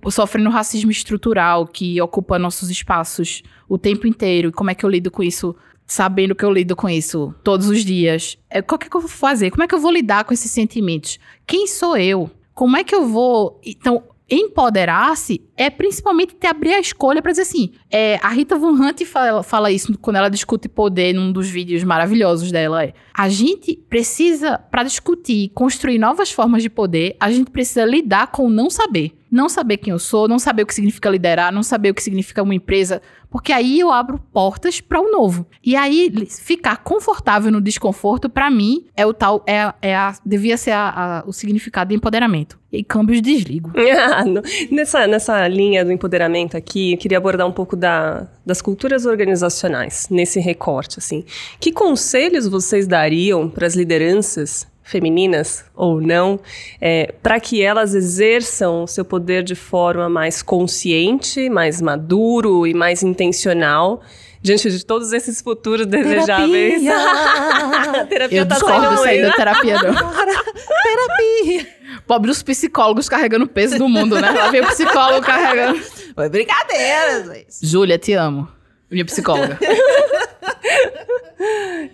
[0.10, 4.90] sofrendo racismo estrutural que ocupa nossos espaços o tempo inteiro, e como é que eu
[4.90, 5.56] lido com isso,
[5.90, 8.38] sabendo que eu lido com isso todos os dias?
[8.50, 9.50] É, o que é que eu vou fazer?
[9.52, 11.20] Como é que eu vou lidar com esses sentimentos?
[11.46, 12.30] Quem sou eu?
[12.54, 13.60] Como é que eu vou.
[13.66, 17.72] Então, empoderar-se é principalmente ter abrir a escolha para dizer assim.
[17.90, 21.84] é, a Rita Von Hunt fala, fala isso quando ela discute poder num dos vídeos
[21.84, 22.84] maravilhosos dela.
[22.84, 28.28] É, a gente precisa, para discutir, construir novas formas de poder, a gente precisa lidar
[28.28, 29.19] com o não saber.
[29.32, 32.02] Não saber quem eu sou, não saber o que significa liderar, não saber o que
[32.02, 35.46] significa uma empresa, porque aí eu abro portas para o novo.
[35.64, 40.58] E aí ficar confortável no desconforto, para mim, é o tal, é, é a, devia
[40.58, 42.58] ser a- a- o significado de empoderamento.
[42.72, 43.72] E câmbios desligo.
[44.00, 44.24] Ah,
[44.72, 50.08] nessa, nessa linha do empoderamento aqui, eu queria abordar um pouco da, das culturas organizacionais,
[50.10, 51.24] nesse recorte, assim.
[51.60, 56.40] Que conselhos vocês dariam para as lideranças femininas ou não,
[56.82, 62.74] é, para que elas exerçam o seu poder de forma mais consciente, mais maduro e
[62.74, 64.02] mais intencional
[64.42, 66.82] diante de todos esses futuros desejáveis.
[66.82, 68.06] Terapia.
[68.10, 69.94] terapia Eu tá discordo isso aí da terapia, não.
[69.94, 71.68] Terapia.
[72.08, 74.32] Pobre os psicólogos carregando o peso do mundo, né?
[74.32, 75.80] Lá vem o psicólogo carregando.
[76.16, 77.60] Foi brincadeira, Luiz.
[77.62, 78.48] Júlia, te amo.
[78.90, 79.60] Minha psicóloga.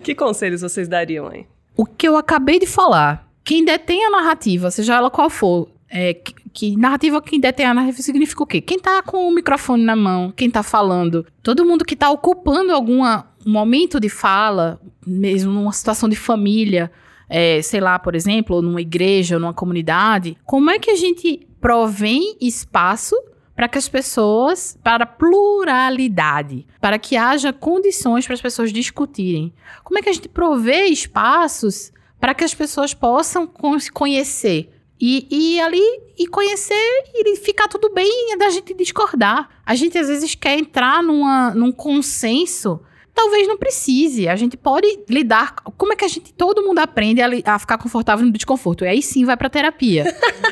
[0.02, 1.46] Que conselhos vocês dariam aí?
[1.76, 6.14] O que eu acabei de falar, quem detém a narrativa, seja ela qual for, é,
[6.14, 8.60] que, que narrativa, quem detém a narrativa significa o quê?
[8.60, 12.72] Quem tá com o microfone na mão, quem tá falando, todo mundo que tá ocupando
[12.72, 16.90] alguma um momento de fala, mesmo numa situação de família,
[17.28, 20.96] é, sei lá, por exemplo, ou numa igreja, ou numa comunidade, como é que a
[20.96, 23.14] gente provém espaço
[23.56, 29.54] para que as pessoas, para pluralidade, para que haja condições para as pessoas discutirem.
[29.82, 31.90] Como é que a gente provê espaços
[32.20, 33.50] para que as pessoas possam
[33.80, 34.70] se conhecer?
[35.00, 35.82] E, e ali,
[36.18, 39.48] e conhecer e ficar tudo bem da gente discordar.
[39.64, 42.80] A gente às vezes quer entrar numa, num consenso.
[43.16, 44.28] Talvez não precise.
[44.28, 45.54] A gente pode lidar.
[45.78, 48.84] Como é que a gente, todo mundo aprende a, a ficar confortável no desconforto?
[48.84, 50.04] E aí sim vai pra terapia.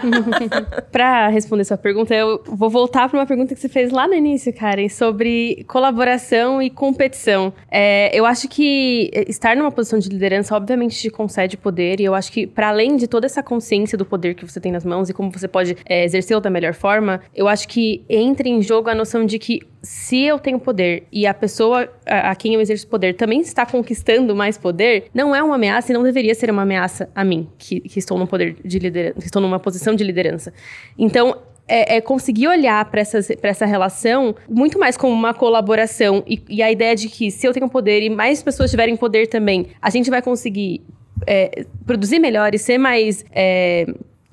[0.90, 4.14] Pra responder sua pergunta, eu vou voltar para uma pergunta que você fez lá no
[4.14, 7.52] início, Karen, sobre colaboração e competição.
[7.70, 12.14] É, eu acho que estar numa posição de liderança, obviamente, te concede poder, e eu
[12.14, 15.10] acho que, para além de toda essa consciência do poder que você tem nas mãos
[15.10, 18.88] e como você pode é, exercê-lo da melhor forma, eu acho que entra em jogo
[18.88, 22.60] a noção de que se eu tenho poder e a pessoa a, a quem eu
[22.60, 26.50] exerço poder também está conquistando mais poder, não é uma ameaça e não deveria ser
[26.50, 29.94] uma ameaça a mim, que, que estou num poder de liderança, que estou numa posição
[29.94, 30.52] de liderança.
[30.98, 31.36] Então,
[31.68, 36.70] é, é conseguir olhar para essa relação muito mais como uma colaboração e, e a
[36.70, 40.10] ideia de que se eu tenho poder e mais pessoas tiverem poder também, a gente
[40.10, 40.82] vai conseguir
[41.26, 43.24] é, produzir melhor e ser mais.
[43.32, 43.86] É,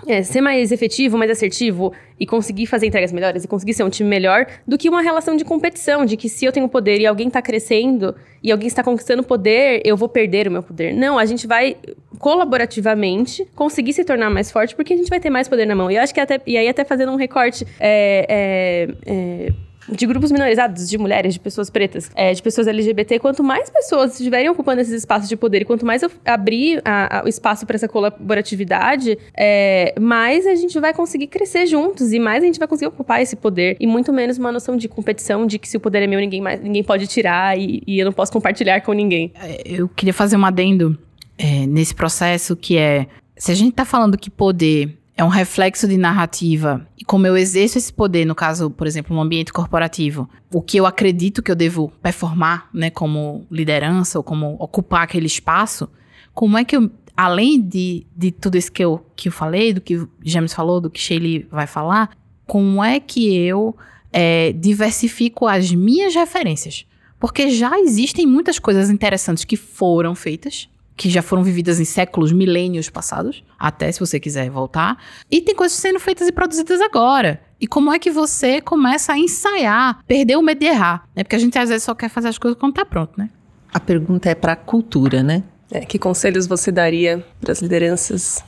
[0.07, 3.89] é, ser mais efetivo, mais assertivo e conseguir fazer entregas melhores e conseguir ser um
[3.89, 7.05] time melhor do que uma relação de competição, de que se eu tenho poder e
[7.05, 10.93] alguém está crescendo e alguém está conquistando poder, eu vou perder o meu poder.
[10.93, 11.77] Não, a gente vai
[12.19, 15.89] colaborativamente conseguir se tornar mais forte porque a gente vai ter mais poder na mão.
[15.89, 19.53] E acho que até, e aí até fazendo um recorte é, é, é,
[19.89, 24.11] de grupos minorizados, de mulheres, de pessoas pretas, é, de pessoas LGBT, quanto mais pessoas
[24.13, 27.65] estiverem ocupando esses espaços de poder e quanto mais eu abrir a- a- o espaço
[27.65, 32.59] para essa colaboratividade, é, mais a gente vai conseguir crescer juntos e mais a gente
[32.59, 35.77] vai conseguir ocupar esse poder e muito menos uma noção de competição, de que se
[35.77, 38.81] o poder é meu, ninguém, mais, ninguém pode tirar e, e eu não posso compartilhar
[38.81, 39.31] com ninguém.
[39.41, 40.97] É, eu queria fazer um adendo
[41.37, 43.07] é, nesse processo que é
[43.37, 47.37] se a gente tá falando que poder é um reflexo de narrativa e como eu
[47.37, 51.51] exerço esse poder, no caso, por exemplo, no ambiente corporativo, o que eu acredito que
[51.51, 55.87] eu devo performar, né, como liderança ou como ocupar aquele espaço,
[56.33, 59.79] como é que eu, além de, de tudo isso que eu, que eu falei, do
[59.79, 62.17] que James falou, do que Shaley vai falar,
[62.47, 63.75] como é que eu
[64.11, 66.87] é, diversifico as minhas referências?
[67.19, 72.31] Porque já existem muitas coisas interessantes que foram feitas, que já foram vividas em séculos,
[72.31, 74.97] milênios passados, até se você quiser voltar.
[75.29, 77.41] E tem coisas sendo feitas e produzidas agora.
[77.59, 81.07] E como é que você começa a ensaiar, perder o medo de errar?
[81.15, 81.23] Né?
[81.23, 83.29] Porque a gente às vezes só quer fazer as coisas quando tá pronto, né?
[83.73, 85.43] A pergunta é pra cultura, né?
[85.71, 88.43] É, que conselhos você daria para as lideranças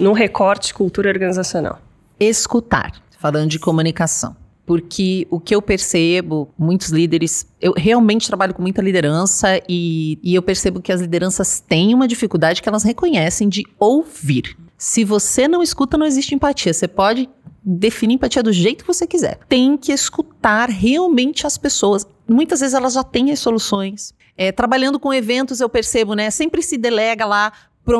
[0.00, 1.80] num recorte cultura organizacional?
[2.18, 4.36] Escutar, falando de comunicação.
[4.66, 10.34] Porque o que eu percebo, muitos líderes, eu realmente trabalho com muita liderança e, e
[10.34, 14.56] eu percebo que as lideranças têm uma dificuldade que elas reconhecem de ouvir.
[14.78, 16.72] Se você não escuta, não existe empatia.
[16.72, 17.28] Você pode
[17.64, 19.38] definir empatia do jeito que você quiser.
[19.48, 22.06] Tem que escutar realmente as pessoas.
[22.28, 24.14] Muitas vezes elas já têm as soluções.
[24.36, 26.30] É, trabalhando com eventos, eu percebo, né?
[26.30, 27.52] Sempre se delega lá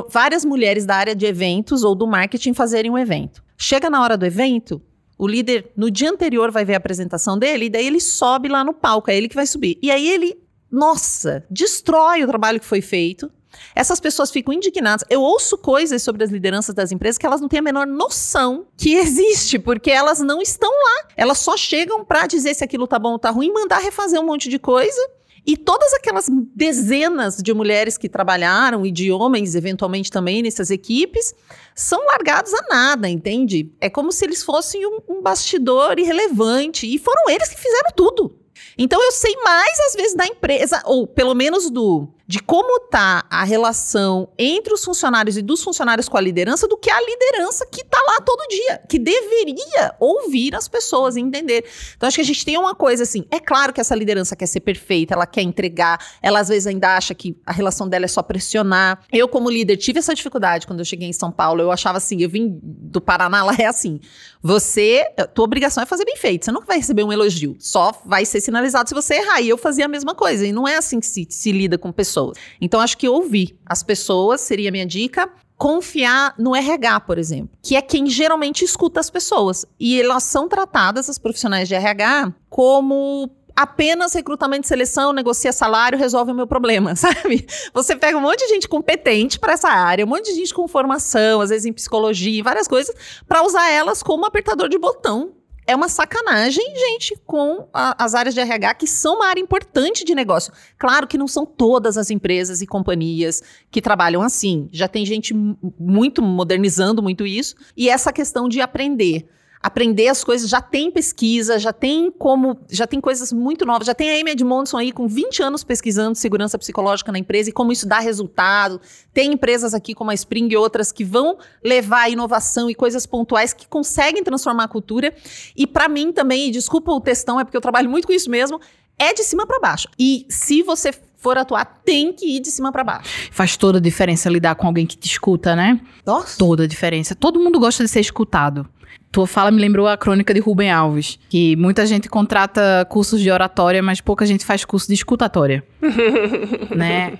[0.08, 3.42] várias mulheres da área de eventos ou do marketing fazerem um evento.
[3.56, 4.82] Chega na hora do evento,
[5.24, 8.62] o líder, no dia anterior, vai ver a apresentação dele, e daí ele sobe lá
[8.64, 9.78] no palco, é ele que vai subir.
[9.82, 10.38] E aí ele,
[10.70, 13.30] nossa, destrói o trabalho que foi feito.
[13.74, 15.04] Essas pessoas ficam indignadas.
[15.08, 18.66] Eu ouço coisas sobre as lideranças das empresas que elas não têm a menor noção
[18.76, 21.08] que existe, porque elas não estão lá.
[21.16, 24.26] Elas só chegam pra dizer se aquilo tá bom ou tá ruim, mandar refazer um
[24.26, 25.00] monte de coisa.
[25.46, 31.34] E todas aquelas dezenas de mulheres que trabalharam e de homens, eventualmente também, nessas equipes,
[31.74, 33.70] são largados a nada, entende?
[33.80, 36.86] É como se eles fossem um, um bastidor irrelevante.
[36.86, 38.38] E foram eles que fizeram tudo.
[38.78, 43.24] Então eu sei mais, às vezes, da empresa, ou pelo menos do de como tá
[43.28, 47.66] a relação entre os funcionários e dos funcionários com a liderança do que a liderança
[47.66, 51.64] que tá lá todo dia, que deveria ouvir as pessoas e entender.
[51.96, 54.46] Então acho que a gente tem uma coisa assim, é claro que essa liderança quer
[54.46, 58.08] ser perfeita, ela quer entregar, ela às vezes ainda acha que a relação dela é
[58.08, 59.02] só pressionar.
[59.12, 62.22] Eu como líder tive essa dificuldade quando eu cheguei em São Paulo, eu achava assim,
[62.22, 64.00] eu vim do Paraná, lá é assim,
[64.42, 65.04] você,
[65.34, 68.40] tua obrigação é fazer bem feito, você nunca vai receber um elogio, só vai ser
[68.40, 71.06] sinalizado se você errar, e eu fazia a mesma coisa, e não é assim que
[71.06, 72.38] se, se lida com pessoas pessoas.
[72.60, 75.28] Então, acho que ouvir as pessoas seria minha dica.
[75.56, 79.64] Confiar no RH, por exemplo, que é quem geralmente escuta as pessoas.
[79.78, 85.96] E elas são tratadas, as profissionais de RH, como apenas recrutamento e seleção, negocia salário,
[85.96, 87.46] resolve o meu problema, sabe?
[87.72, 90.66] Você pega um monte de gente competente para essa área, um monte de gente com
[90.66, 92.94] formação, às vezes em psicologia, várias coisas,
[93.28, 95.34] para usar elas como apertador de botão
[95.66, 100.04] é uma sacanagem, gente, com a, as áreas de RH, que são uma área importante
[100.04, 100.52] de negócio.
[100.78, 104.68] Claro que não são todas as empresas e companhias que trabalham assim.
[104.72, 105.34] Já tem gente
[105.78, 107.54] muito modernizando muito isso.
[107.76, 109.26] E essa questão de aprender
[109.64, 113.94] aprender as coisas, já tem pesquisa, já tem como, já tem coisas muito novas, já
[113.94, 117.72] tem a Amy Edmondson aí com 20 anos pesquisando segurança psicológica na empresa e como
[117.72, 118.78] isso dá resultado.
[119.14, 123.06] Tem empresas aqui como a Spring e outras que vão levar a inovação e coisas
[123.06, 125.14] pontuais que conseguem transformar a cultura.
[125.56, 128.28] E para mim também, e desculpa o textão, é porque eu trabalho muito com isso
[128.28, 128.60] mesmo,
[128.98, 129.88] é de cima para baixo.
[129.98, 133.30] E se você for atuar, tem que ir de cima para baixo.
[133.32, 135.80] Faz toda a diferença lidar com alguém que te escuta, né?
[136.04, 136.36] Nossa.
[136.36, 137.14] Toda a diferença.
[137.14, 138.68] Todo mundo gosta de ser escutado.
[139.14, 143.30] Tua fala me lembrou a crônica de Rubem Alves, que muita gente contrata cursos de
[143.30, 145.62] oratória, mas pouca gente faz curso de escutatória.
[146.74, 147.18] né?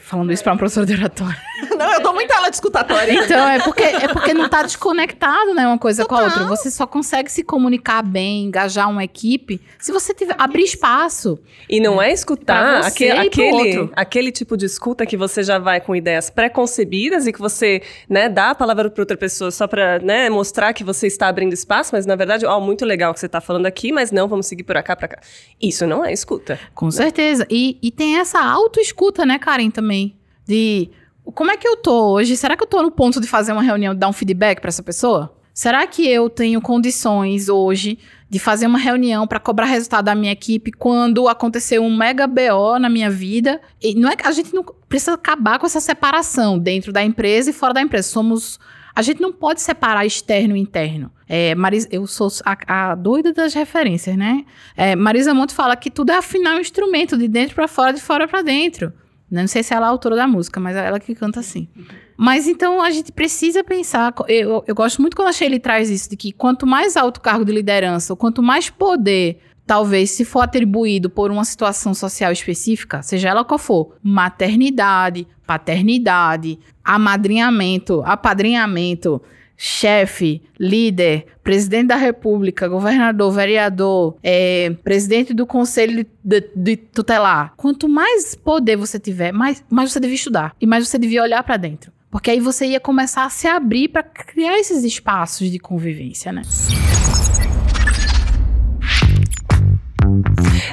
[0.00, 1.38] Falando isso para uma professora de oratória.
[1.76, 3.12] Não, eu dou muita aula de escutatória.
[3.12, 5.66] Então, é porque, é porque não tá desconectado, né?
[5.66, 6.18] Uma coisa Total.
[6.18, 6.44] com a outra.
[6.44, 11.38] Você só consegue se comunicar bem, engajar uma equipe, se você tiver, abrir espaço.
[11.68, 15.96] E não é escutar aquele, aquele, aquele tipo de escuta que você já vai com
[15.96, 20.28] ideias pré-concebidas e que você, né, dá a palavra para outra pessoa só para, né,
[20.28, 23.40] mostrar que você está abrindo espaço, mas na verdade, ó, muito legal que você está
[23.40, 25.20] falando aqui, mas não, vamos seguir por cá, para cá.
[25.60, 26.58] Isso não é escuta.
[26.74, 26.92] Com né?
[26.92, 27.46] certeza.
[27.48, 30.16] E, e tem essa auto-escuta, né, Karen, também.
[30.46, 30.90] De
[31.24, 32.36] como é que eu tô hoje?
[32.36, 34.82] Será que eu tô no ponto de fazer uma reunião, dar um feedback para essa
[34.82, 35.34] pessoa?
[35.52, 37.98] Será que eu tenho condições hoje
[38.28, 42.78] de fazer uma reunião para cobrar resultado da minha equipe quando aconteceu um mega BO
[42.80, 43.60] na minha vida?
[43.82, 47.52] E não é a gente não precisa acabar com essa separação dentro da empresa e
[47.52, 48.08] fora da empresa.
[48.08, 48.58] Somos
[48.94, 51.12] a gente não pode separar externo e interno.
[51.28, 54.44] É, Marisa, eu sou a, a, doida das referências, né?
[54.76, 58.00] É, Marisa Monte fala que tudo é afinar um instrumento de dentro para fora, de
[58.00, 58.92] fora para dentro.
[59.30, 61.68] Não sei se ela é a autora da música, mas é ela que canta assim.
[62.16, 64.12] Mas então a gente precisa pensar.
[64.28, 67.44] Eu, eu gosto muito quando a Shirley traz isso, de que quanto mais alto cargo
[67.44, 73.02] de liderança, ou quanto mais poder, talvez, se for atribuído por uma situação social específica,
[73.02, 79.22] seja ela qual for, maternidade, paternidade, amadrinhamento, apadrinhamento,
[79.62, 87.52] chefe, líder, presidente da república, governador, vereador, é, presidente do conselho de, de, tutelar.
[87.58, 91.42] Quanto mais poder você tiver, mais, mais você devia estudar e mais você devia olhar
[91.42, 91.92] para dentro.
[92.10, 96.40] Porque aí você ia começar a se abrir para criar esses espaços de convivência, né?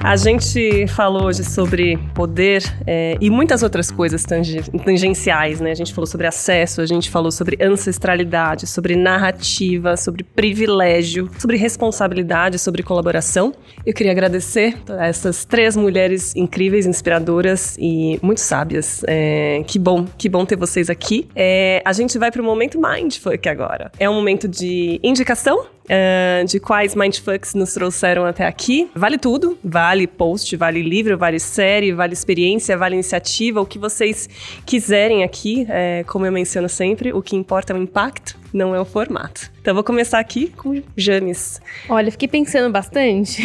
[0.01, 5.71] A gente falou hoje sobre poder é, e muitas outras coisas tangenciais, né?
[5.71, 11.57] A gente falou sobre acesso, a gente falou sobre ancestralidade, sobre narrativa, sobre privilégio, sobre
[11.57, 13.53] responsabilidade, sobre colaboração.
[13.85, 19.03] Eu queria agradecer a essas três mulheres incríveis, inspiradoras e muito sábias.
[19.07, 21.27] É, que bom, que bom ter vocês aqui.
[21.35, 23.91] É, a gente vai para o momento Mindfuck agora.
[23.99, 28.89] É um momento de indicação uh, de quais Mindfucks nos trouxeram até aqui.
[28.95, 34.29] Vale tudo, vale post, vale livro, vale série, vale experiência, vale iniciativa, o que vocês
[34.65, 35.65] quiserem aqui.
[35.69, 39.51] É, como eu menciono sempre, o que importa é o impacto, não é o formato.
[39.61, 41.61] Então vou começar aqui com James.
[41.89, 43.41] Olha, fiquei pensando bastante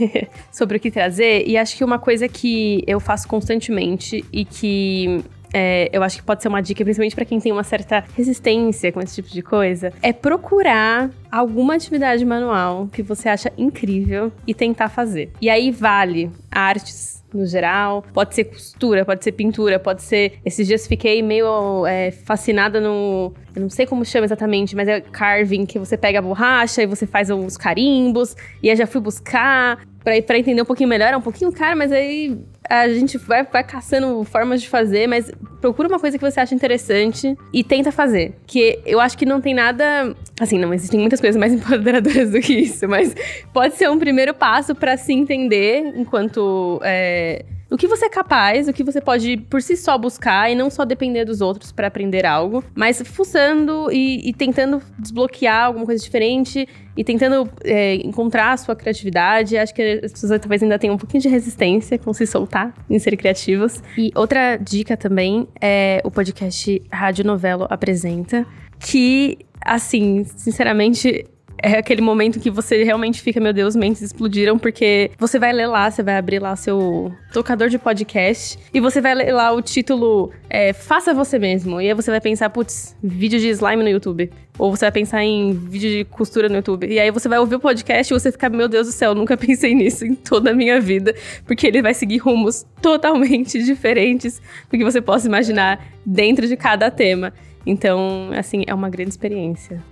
[0.50, 5.22] sobre o que trazer e acho que uma coisa que eu faço constantemente e que
[5.52, 8.92] é, eu acho que pode ser uma dica, principalmente para quem tem uma certa resistência
[8.92, 14.54] com esse tipo de coisa, é procurar alguma atividade manual que você acha incrível e
[14.54, 15.30] tentar fazer.
[15.40, 18.04] E aí vale artes no geral.
[18.12, 20.38] Pode ser costura, pode ser pintura, pode ser.
[20.44, 23.32] Esses dias fiquei meio é, fascinada no.
[23.54, 26.86] Eu não sei como chama exatamente, mas é carving, que você pega a borracha e
[26.86, 28.36] você faz os carimbos.
[28.62, 31.12] E aí já fui buscar pra entender um pouquinho melhor.
[31.12, 32.38] É um pouquinho caro, mas aí
[32.68, 36.54] a gente vai, vai caçando formas de fazer, mas procura uma coisa que você acha
[36.54, 38.34] interessante e tenta fazer.
[38.46, 40.14] Que eu acho que não tem nada.
[40.40, 43.14] Assim, não existem muitas coisas mais empoderadoras do que isso, mas
[43.52, 46.80] pode ser um primeiro passo para se entender enquanto.
[46.82, 50.54] É, o que você é capaz, o que você pode por si só buscar e
[50.54, 55.84] não só depender dos outros para aprender algo, mas fuçando e, e, tentando desbloquear alguma
[55.84, 59.56] coisa diferente e tentando é, encontrar a sua criatividade.
[59.56, 62.98] Acho que as pessoas talvez ainda tenham um pouquinho de resistência com se soltar em
[62.98, 63.82] ser criativas.
[63.98, 68.46] E outra dica também é o podcast Rádio Novelo Apresenta,
[68.78, 71.26] que, assim, sinceramente,
[71.62, 75.66] é aquele momento que você realmente fica, meu Deus, mentes explodiram, porque você vai ler
[75.66, 79.62] lá, você vai abrir lá seu tocador de podcast e você vai ler lá o
[79.62, 81.80] título é, Faça Você Mesmo.
[81.80, 84.30] E aí você vai pensar, putz, vídeo de slime no YouTube.
[84.58, 86.86] Ou você vai pensar em vídeo de costura no YouTube.
[86.86, 89.36] E aí você vai ouvir o podcast e você fica, meu Deus do céu, nunca
[89.38, 91.14] pensei nisso em toda a minha vida.
[91.44, 94.40] Porque ele vai seguir rumos totalmente diferentes
[94.70, 97.32] do que você possa imaginar dentro de cada tema.
[97.66, 99.82] Então, assim, é uma grande experiência.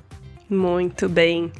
[0.54, 1.50] Muito bem.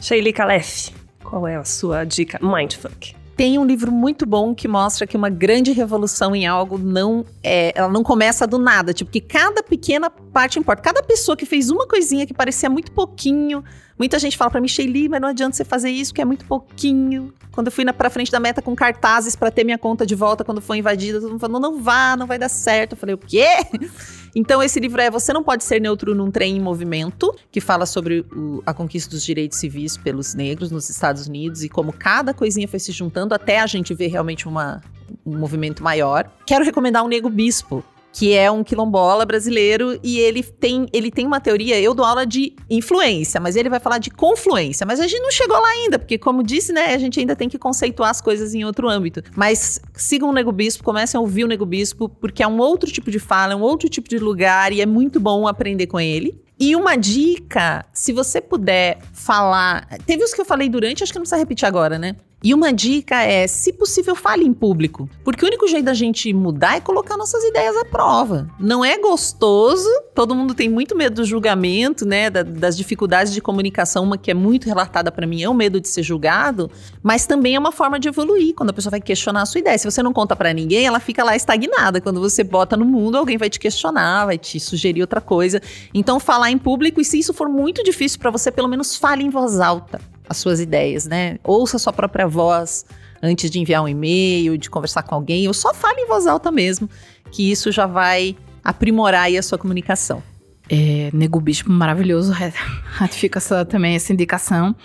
[0.00, 0.90] Sheili Calef,
[1.22, 3.14] qual é a sua dica Mindfuck?
[3.36, 7.72] Tem um livro muito bom que mostra que uma grande revolução em algo não é,
[7.74, 10.82] ela não começa do nada, tipo que cada pequena parte importa.
[10.82, 13.62] Cada pessoa que fez uma coisinha que parecia muito pouquinho,
[13.98, 16.44] muita gente fala para mim, Sheili, mas não adianta você fazer isso, que é muito
[16.44, 17.32] pouquinho.
[17.50, 20.14] Quando eu fui na pra frente da meta com cartazes para ter minha conta de
[20.14, 22.92] volta quando foi invadida, todo mundo falou, não, não vá, não vai dar certo.
[22.92, 23.46] Eu falei, o quê?
[24.36, 27.86] Então, esse livro é Você Não Pode Ser Neutro num Trem em Movimento, que fala
[27.86, 32.34] sobre o, a conquista dos direitos civis pelos negros nos Estados Unidos e como cada
[32.34, 34.80] coisinha foi se juntando até a gente ver realmente uma,
[35.26, 36.30] um movimento maior.
[36.46, 37.82] Quero recomendar o Nego Bispo,
[38.12, 42.26] que é um quilombola brasileiro e ele tem, ele tem uma teoria, eu dou aula
[42.26, 45.98] de influência, mas ele vai falar de confluência, mas a gente não chegou lá ainda,
[45.98, 49.22] porque como disse, né, a gente ainda tem que conceituar as coisas em outro âmbito.
[49.36, 52.90] Mas sigam o Nego Bispo, comecem a ouvir o Nego Bispo, porque é um outro
[52.90, 56.00] tipo de fala, é um outro tipo de lugar e é muito bom aprender com
[56.00, 56.40] ele.
[56.60, 59.86] E uma dica, se você puder falar.
[60.04, 62.16] Teve os que eu falei durante, acho que não precisa repetir agora, né?
[62.42, 65.10] E uma dica é, se possível, fale em público.
[65.24, 68.48] Porque o único jeito da gente mudar é colocar nossas ideias à prova.
[68.60, 72.30] Não é gostoso, todo mundo tem muito medo do julgamento, né?
[72.30, 74.04] Da, das dificuldades de comunicação.
[74.04, 76.70] Uma que é muito relatada para mim é o medo de ser julgado,
[77.02, 78.54] mas também é uma forma de evoluir.
[78.54, 79.76] Quando a pessoa vai questionar a sua ideia.
[79.76, 82.00] Se você não conta para ninguém, ela fica lá estagnada.
[82.00, 85.60] Quando você bota no mundo, alguém vai te questionar, vai te sugerir outra coisa.
[85.92, 89.24] Então, falar em público, e se isso for muito difícil para você, pelo menos fale
[89.24, 91.38] em voz alta as suas ideias, né?
[91.42, 92.84] Ouça sua própria voz
[93.22, 96.50] antes de enviar um e-mail, de conversar com alguém, ou só fale em voz alta
[96.50, 96.88] mesmo,
[97.30, 100.22] que isso já vai aprimorar a sua comunicação.
[100.70, 102.32] É, Nego Bispo, maravilhoso,
[102.84, 104.76] ratifica essa, também essa indicação.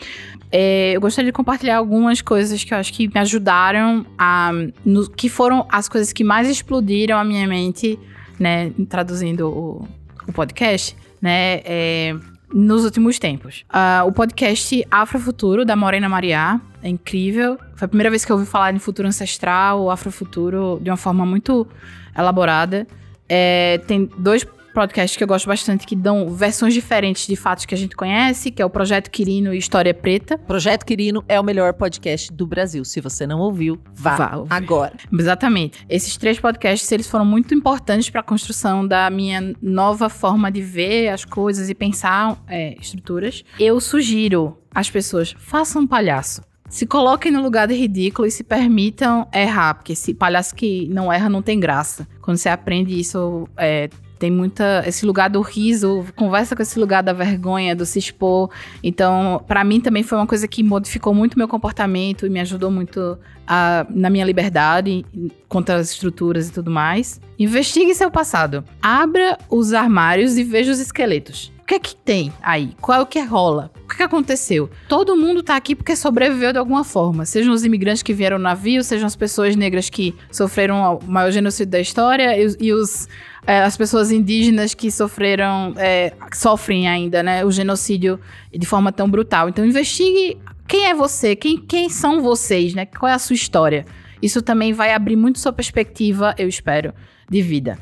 [0.51, 4.51] É, eu gostaria de compartilhar algumas coisas que eu acho que me ajudaram a.
[4.85, 7.99] No, que foram as coisas que mais explodiram a minha mente,
[8.39, 8.71] né?
[8.87, 9.87] Traduzindo o,
[10.27, 11.61] o podcast, né?
[11.65, 12.15] É,
[12.54, 13.66] nos últimos tempos.
[13.70, 17.58] Uh, o podcast Afrofuturo, da Morena Mariá, é incrível.
[17.76, 21.26] Foi a primeira vez que eu ouvi falar em futuro ancestral, afrofuturo, de uma forma
[21.26, 21.68] muito
[22.16, 22.88] elaborada.
[23.28, 27.74] É, tem dois podcasts que eu gosto bastante que dão versões diferentes de fatos que
[27.74, 30.38] a gente conhece, que é o Projeto Quirino e História Preta.
[30.38, 32.84] Projeto Quirino é o melhor podcast do Brasil.
[32.84, 34.93] Se você não ouviu, vá, vá agora.
[35.11, 35.86] Exatamente.
[35.88, 40.61] Esses três podcasts, eles foram muito importantes para a construção da minha nova forma de
[40.61, 43.43] ver as coisas e pensar é, estruturas.
[43.59, 46.41] Eu sugiro às pessoas, façam um palhaço
[46.74, 51.13] se coloquem no lugar de ridículo e se permitam errar, porque esse palhaço que não
[51.13, 52.07] erra não tem graça.
[52.19, 53.91] Quando você aprende isso é,
[54.24, 58.49] tem muita esse lugar do riso, conversa com esse lugar da vergonha, do se expor.
[58.82, 62.71] Então, para mim também foi uma coisa que modificou muito meu comportamento e me ajudou
[62.71, 65.05] muito a, na minha liberdade
[65.49, 67.19] contra as estruturas e tudo mais.
[67.38, 68.63] Investigue seu passado.
[68.82, 71.51] Abra os armários e veja os esqueletos.
[71.59, 72.78] O que é que tem aí?
[72.80, 73.72] Qual é o que rola?
[73.84, 74.69] O que, que aconteceu?
[74.88, 77.25] Todo mundo tá aqui porque sobreviveu de alguma forma.
[77.25, 81.31] Sejam os imigrantes que vieram no navio, sejam as pessoas negras que sofreram o maior
[81.31, 83.07] genocídio da história e, e os
[83.45, 88.19] é, as pessoas indígenas que sofreram, é, sofrem ainda, né, o genocídio
[88.51, 89.49] de forma tão brutal.
[89.49, 93.86] Então, investigue quem é você, quem, quem são vocês, né, qual é a sua história.
[94.21, 96.93] Isso também vai abrir muito sua perspectiva, eu espero,
[97.29, 97.77] de vida.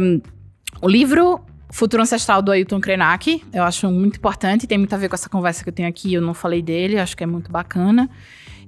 [0.00, 0.20] Um,
[0.80, 1.40] o livro
[1.74, 5.28] Futuro Ancestral do Ailton Krenak, eu acho muito importante, tem muito a ver com essa
[5.28, 8.08] conversa que eu tenho aqui, eu não falei dele, acho que é muito bacana.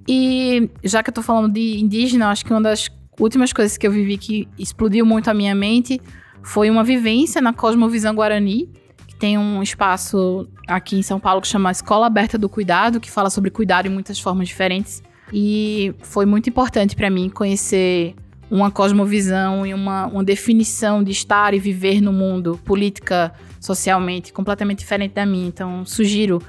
[0.09, 2.91] E já que eu tô falando de indígena, acho que uma das
[3.21, 6.01] últimas coisas que eu vivi que explodiu muito a minha mente
[6.43, 8.69] foi uma vivência na Cosmovisão Guarani,
[9.07, 13.09] que tem um espaço aqui em São Paulo que chama Escola Aberta do Cuidado, que
[13.09, 15.01] fala sobre cuidado em muitas formas diferentes.
[15.33, 18.17] E foi muito importante para mim conhecer
[18.51, 24.79] uma cosmovisão e uma, uma definição de estar e viver no mundo, política, socialmente, completamente
[24.79, 25.49] diferente da minha.
[25.49, 26.41] Então, sugiro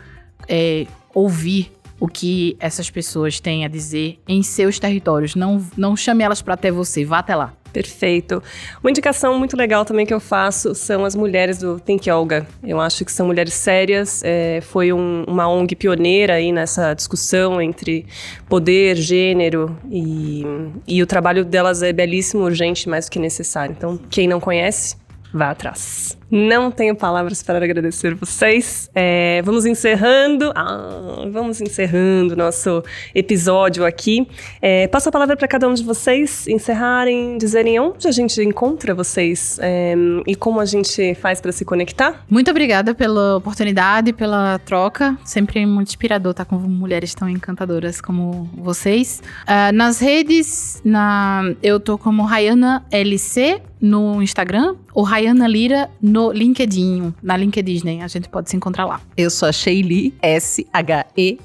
[0.48, 5.34] é, ouvir o que essas pessoas têm a dizer em seus territórios.
[5.36, 7.54] Não, não chame elas para até você, vá até lá.
[7.78, 8.42] Perfeito.
[8.84, 12.48] Uma indicação muito legal também que eu faço são as mulheres do Think Yoga.
[12.64, 14.24] Eu acho que são mulheres sérias.
[14.24, 18.08] É, foi um, uma ONG pioneira aí nessa discussão entre
[18.50, 20.44] poder, gênero e,
[20.88, 23.76] e o trabalho delas é belíssimo, urgente, mais do que necessário.
[23.78, 24.96] Então, quem não conhece,
[25.32, 26.18] vá atrás.
[26.30, 28.90] Não tenho palavras para agradecer vocês.
[28.94, 30.52] É, vamos encerrando.
[30.56, 32.84] Ah, vamos encerrando nosso
[33.16, 34.28] episódio aqui.
[34.62, 38.94] É, passo a palavra para cada um de vocês encerrarem, dizerem onde a gente encontra
[38.94, 42.26] vocês é, e como a gente faz para se conectar.
[42.30, 45.18] Muito obrigada pela oportunidade, pela troca.
[45.24, 49.22] Sempre muito inspirador estar com mulheres tão encantadoras como vocês.
[49.44, 56.17] Uh, nas redes, na, eu tô como Rayana LC no Instagram, ou Rayana Lira no
[56.18, 59.00] no LinkedIn, na LinkedIn, a gente pode se encontrar lá.
[59.16, 61.38] Eu sou a Sheili, S-H-E-Y-L-L-I.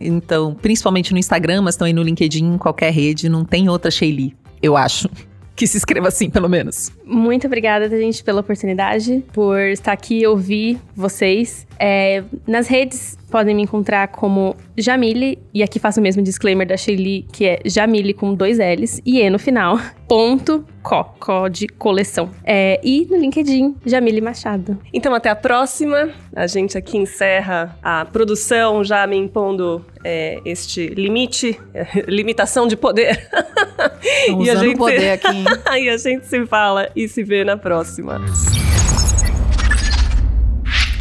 [0.00, 4.36] Então, principalmente no Instagram, mas também no LinkedIn, em qualquer rede, não tem outra Sheili,
[4.62, 5.08] eu acho
[5.56, 6.92] que se escreva assim, pelo menos.
[7.04, 11.65] Muito obrigada, gente, pela oportunidade, por estar aqui e ouvir vocês.
[11.78, 16.76] É, nas redes podem me encontrar como Jamile, e aqui faço o mesmo disclaimer da
[16.76, 21.66] Shelly, que é Jamile com dois L's e E no final, ponto co, co de
[21.66, 22.30] coleção.
[22.44, 24.78] É, e no LinkedIn, Jamile Machado.
[24.92, 26.10] Então até a próxima.
[26.34, 31.58] A gente aqui encerra a produção já me impondo é, este limite,
[32.06, 33.28] limitação de poder.
[34.40, 35.44] e a gente poder aqui.
[35.80, 38.20] e a gente se fala e se vê na próxima.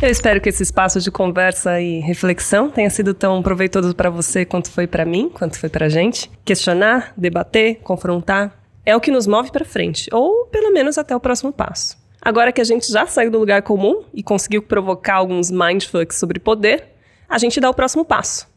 [0.05, 4.45] Eu espero que esse espaço de conversa e reflexão tenha sido tão proveitoso para você
[4.45, 6.29] quanto foi para mim, quanto foi para gente.
[6.45, 11.19] Questionar, debater, confrontar é o que nos move para frente, ou pelo menos até o
[11.19, 11.97] próximo passo.
[12.21, 16.39] Agora que a gente já saiu do lugar comum e conseguiu provocar alguns mindfucks sobre
[16.39, 16.83] poder,
[17.27, 18.47] a gente dá o próximo passo.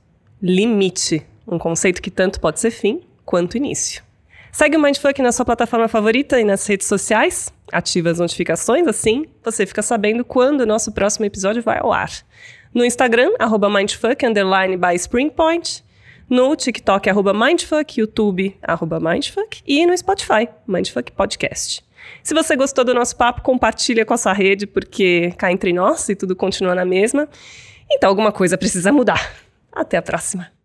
[0.43, 4.03] Limite, um conceito que tanto pode ser fim quanto início.
[4.51, 7.53] Segue o Mindfuck na sua plataforma favorita e nas redes sociais.
[7.73, 12.11] Ativa as notificações, assim você fica sabendo quando o nosso próximo episódio vai ao ar.
[12.73, 15.85] No Instagram, arroba Mindfuck, underline by Springpoint.
[16.29, 19.63] No TikTok, arroba Mindfuck, YouTube, arroba Mindfuck.
[19.67, 21.83] E no Spotify, Mindfuck Podcast.
[22.23, 26.09] Se você gostou do nosso papo, compartilha com a sua rede, porque cá entre nós
[26.09, 27.29] e tudo continua na mesma.
[27.91, 29.33] Então alguma coisa precisa mudar.
[29.73, 30.58] Até a próxima.